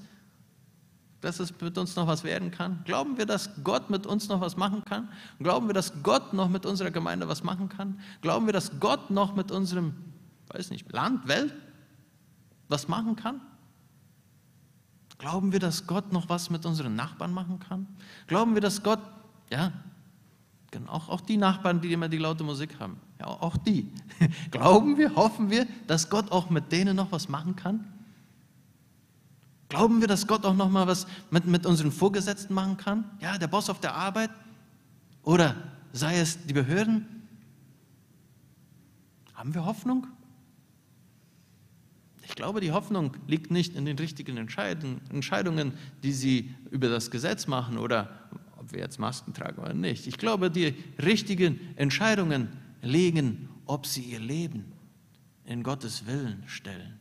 dass 1.21 1.39
es 1.39 1.53
mit 1.61 1.77
uns 1.77 1.97
noch 1.97 2.07
was 2.07 2.25
werden 2.25 2.51
kann? 2.51 2.83
Glauben 2.85 3.19
wir, 3.19 3.27
dass 3.27 3.51
Gott 3.63 3.91
mit 3.91 4.07
uns 4.07 4.29
noch 4.29 4.41
was 4.41 4.57
machen 4.57 4.85
kann? 4.85 5.09
Glauben 5.39 5.69
wir, 5.69 5.75
dass 5.75 6.03
Gott 6.03 6.33
noch 6.33 6.49
mit 6.49 6.65
unserer 6.65 6.91
Gemeinde 6.91 7.29
was 7.29 7.43
machen 7.43 7.69
kann? 7.69 8.01
Glauben 8.23 8.47
wir, 8.47 8.53
dass 8.53 8.81
Gott 8.81 9.11
noch 9.11 9.35
mit 9.35 9.51
unserem, 9.51 9.95
weiß 10.49 10.71
nicht, 10.71 10.91
Land, 10.93 11.29
Welt 11.29 11.55
was 12.69 12.89
machen 12.89 13.17
kann? 13.17 13.41
Glauben 15.19 15.53
wir, 15.53 15.59
dass 15.59 15.87
Gott 15.87 16.13
noch 16.13 16.31
was 16.31 16.49
mit 16.49 16.65
unseren 16.65 16.97
Nachbarn 16.97 17.35
machen 17.35 17.59
kann? 17.59 17.87
Glauben 18.27 18.55
wir, 18.55 18.63
dass 18.63 18.83
Gott, 18.83 19.01
ja, 19.51 19.73
auch, 20.87 21.11
auch 21.11 21.21
die 21.21 21.37
Nachbarn, 21.37 21.81
die 21.81 21.93
immer 21.93 22.09
die 22.09 22.17
laute 22.17 22.45
Musik 22.45 22.79
haben, 22.81 22.99
ja, 23.19 23.27
auch 23.27 23.59
die. 23.59 23.93
Glauben 24.51 24.97
wir, 24.97 25.15
hoffen 25.15 25.51
wir, 25.51 25.67
dass 25.87 26.09
Gott 26.09 26.33
auch 26.33 26.49
mit 26.49 26.73
denen 26.73 26.97
noch 26.97 27.13
was 27.13 27.29
machen 27.29 27.55
kann? 27.55 27.87
Glauben 29.71 30.01
wir, 30.01 30.09
dass 30.09 30.27
Gott 30.27 30.45
auch 30.45 30.55
noch 30.55 30.69
mal 30.69 30.89
was 30.89 31.07
mit, 31.31 31.47
mit 31.47 31.65
unseren 31.65 31.93
Vorgesetzten 31.93 32.53
machen 32.53 32.77
kann? 32.77 33.05
Ja, 33.21 33.39
der 33.39 33.47
Boss 33.47 33.71
auf 33.71 33.79
der 33.79 33.95
Arbeit? 33.95 34.31
Oder 35.23 35.55
sei 35.93 36.19
es 36.19 36.45
die 36.45 36.53
Behörden? 36.53 37.07
Haben 39.33 39.55
wir 39.55 39.65
Hoffnung? 39.65 40.09
Ich 42.25 42.35
glaube, 42.35 42.61
die 42.61 42.73
Hoffnung 42.73 43.17
liegt 43.29 43.53
nicht 43.53 43.77
in 43.77 43.85
den 43.85 43.97
richtigen 43.97 44.37
Entscheidungen, 44.37 45.73
die 46.03 46.13
sie 46.13 46.53
über 46.73 46.89
das 46.89 47.13
Gesetz 47.13 47.47
machen 47.47 47.79
oder 47.79 48.29
ob 48.57 48.73
wir 48.73 48.81
jetzt 48.81 48.99
Masken 48.99 49.35
tragen 49.35 49.63
oder 49.63 49.73
nicht. 49.73 50.09
Ich 50.09 50.19
glaube, 50.19 50.51
die 50.51 50.75
richtigen 51.01 51.61
Entscheidungen 51.77 52.49
liegen, 52.83 53.49
ob 53.67 53.87
sie 53.87 54.03
ihr 54.03 54.21
Leben 54.21 54.73
in 55.45 55.63
Gottes 55.63 56.07
Willen 56.07 56.43
stellen 56.47 57.00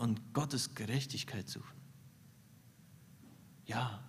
und 0.00 0.32
Gottes 0.32 0.74
Gerechtigkeit 0.74 1.46
suchen. 1.46 1.76
Ja, 3.66 4.02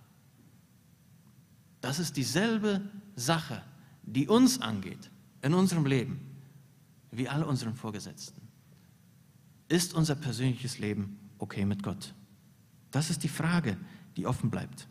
das 1.82 1.98
ist 1.98 2.16
dieselbe 2.16 2.80
Sache, 3.14 3.62
die 4.02 4.26
uns 4.26 4.60
angeht 4.60 5.10
in 5.42 5.52
unserem 5.52 5.84
Leben, 5.84 6.18
wie 7.10 7.28
alle 7.28 7.46
unseren 7.46 7.74
Vorgesetzten. 7.74 8.40
Ist 9.68 9.92
unser 9.92 10.14
persönliches 10.14 10.78
Leben 10.78 11.18
okay 11.36 11.66
mit 11.66 11.82
Gott? 11.82 12.14
Das 12.90 13.10
ist 13.10 13.22
die 13.22 13.28
Frage, 13.28 13.76
die 14.16 14.26
offen 14.26 14.50
bleibt. 14.50 14.88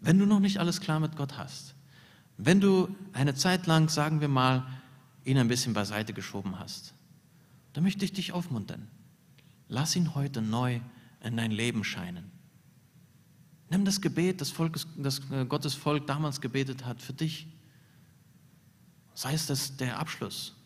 Wenn 0.00 0.18
du 0.18 0.24
noch 0.24 0.40
nicht 0.40 0.58
alles 0.58 0.80
klar 0.80 1.00
mit 1.00 1.16
Gott 1.16 1.36
hast, 1.36 1.74
wenn 2.36 2.60
du 2.60 2.94
eine 3.12 3.34
Zeit 3.34 3.66
lang, 3.66 3.88
sagen 3.88 4.20
wir 4.20 4.28
mal, 4.28 4.66
ihn 5.24 5.36
ein 5.36 5.48
bisschen 5.48 5.74
beiseite 5.74 6.12
geschoben 6.12 6.60
hast, 6.60 6.94
dann 7.72 7.82
möchte 7.82 8.04
ich 8.04 8.12
dich 8.12 8.32
aufmuntern. 8.32 8.88
Lass 9.72 9.94
ihn 9.94 10.16
heute 10.16 10.42
neu 10.42 10.80
in 11.22 11.36
dein 11.36 11.52
Leben 11.52 11.84
scheinen. 11.84 12.32
Nimm 13.68 13.84
das 13.84 14.00
Gebet, 14.00 14.40
das, 14.40 14.50
Volkes, 14.50 14.88
das 14.96 15.20
äh, 15.30 15.44
Gottes 15.44 15.74
Volk 15.74 16.08
damals 16.08 16.40
gebetet 16.40 16.84
hat, 16.84 17.00
für 17.00 17.12
dich. 17.12 17.46
Sei 19.14 19.32
es 19.32 19.46
das 19.46 19.76
der 19.76 20.00
Abschluss. 20.00 20.56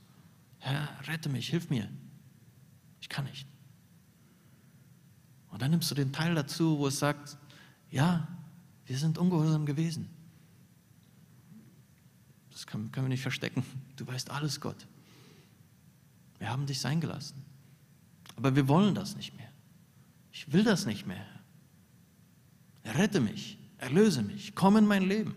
Herr, 0.59 0.89
rette 1.07 1.29
mich, 1.29 1.51
hilf 1.51 1.69
mir. 1.69 1.91
Ich 3.03 3.11
kann 3.11 3.27
nicht. 3.27 3.47
Und 5.51 5.61
dann 5.61 5.71
nimmst 5.71 5.91
du 5.91 5.95
den 5.95 6.11
Teil 6.11 6.35
dazu, 6.35 6.79
wo 6.79 6.87
es 6.87 6.99
sagt, 6.99 7.37
ja, 7.91 8.27
wir 8.87 8.97
sind 8.97 9.19
ungehorsam 9.19 9.67
gewesen. 9.67 10.09
Das 12.53 12.67
können, 12.67 12.91
können 12.91 13.05
wir 13.05 13.11
nicht 13.11 13.23
verstecken. 13.23 13.63
Du 13.97 14.07
weißt 14.07 14.31
alles, 14.31 14.63
Gott. 14.63 14.87
Wir 16.39 16.49
haben 16.49 16.65
dich 16.65 16.81
sein 16.81 17.03
gelassen. 17.03 17.45
Aber 18.37 18.57
wir 18.57 18.69
wollen 18.69 18.95
das 18.95 19.17
nicht 19.17 19.37
mehr. 19.37 19.51
Ich 20.33 20.53
will 20.53 20.65
das 20.65 20.87
nicht 20.87 21.07
mehr. 21.07 21.27
Rette 22.85 23.21
mich, 23.21 23.59
erlöse 23.79 24.23
mich, 24.23 24.55
komm 24.55 24.77
in 24.77 24.87
mein 24.87 25.09
Leben. 25.09 25.35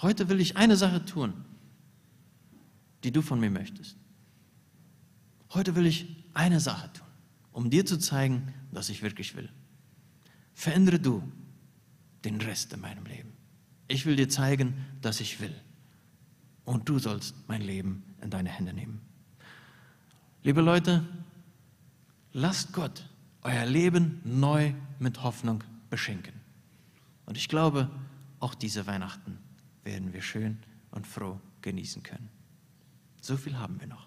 Heute 0.00 0.28
will 0.28 0.40
ich 0.40 0.56
eine 0.56 0.76
Sache 0.76 1.04
tun, 1.04 1.32
die 3.04 3.12
du 3.12 3.22
von 3.22 3.40
mir 3.40 3.50
möchtest. 3.50 3.96
Heute 5.52 5.74
will 5.74 5.86
ich 5.86 6.24
eine 6.34 6.60
Sache 6.60 6.92
tun, 6.92 7.06
um 7.52 7.70
dir 7.70 7.86
zu 7.86 7.98
zeigen, 7.98 8.52
dass 8.72 8.88
ich 8.88 9.02
wirklich 9.02 9.36
will. 9.36 9.48
Verändere 10.54 10.98
du 10.98 11.22
den 12.24 12.40
Rest 12.40 12.72
in 12.72 12.80
meinem 12.80 13.04
Leben. 13.06 13.32
Ich 13.88 14.06
will 14.06 14.16
dir 14.16 14.28
zeigen, 14.28 14.74
dass 15.00 15.20
ich 15.20 15.40
will. 15.40 15.54
Und 16.64 16.88
du 16.88 16.98
sollst 16.98 17.34
mein 17.46 17.62
Leben 17.62 18.02
in 18.20 18.30
deine 18.30 18.48
Hände 18.48 18.72
nehmen. 18.72 19.00
Liebe 20.42 20.60
Leute, 20.60 21.04
Lasst 22.38 22.74
Gott 22.74 23.08
euer 23.44 23.64
Leben 23.64 24.20
neu 24.22 24.74
mit 24.98 25.22
Hoffnung 25.22 25.64
beschenken. 25.88 26.34
Und 27.24 27.38
ich 27.38 27.48
glaube, 27.48 27.88
auch 28.40 28.54
diese 28.54 28.86
Weihnachten 28.86 29.38
werden 29.84 30.12
wir 30.12 30.20
schön 30.20 30.58
und 30.90 31.06
froh 31.06 31.40
genießen 31.62 32.02
können. 32.02 32.28
So 33.22 33.38
viel 33.38 33.56
haben 33.56 33.80
wir 33.80 33.86
noch. 33.86 34.05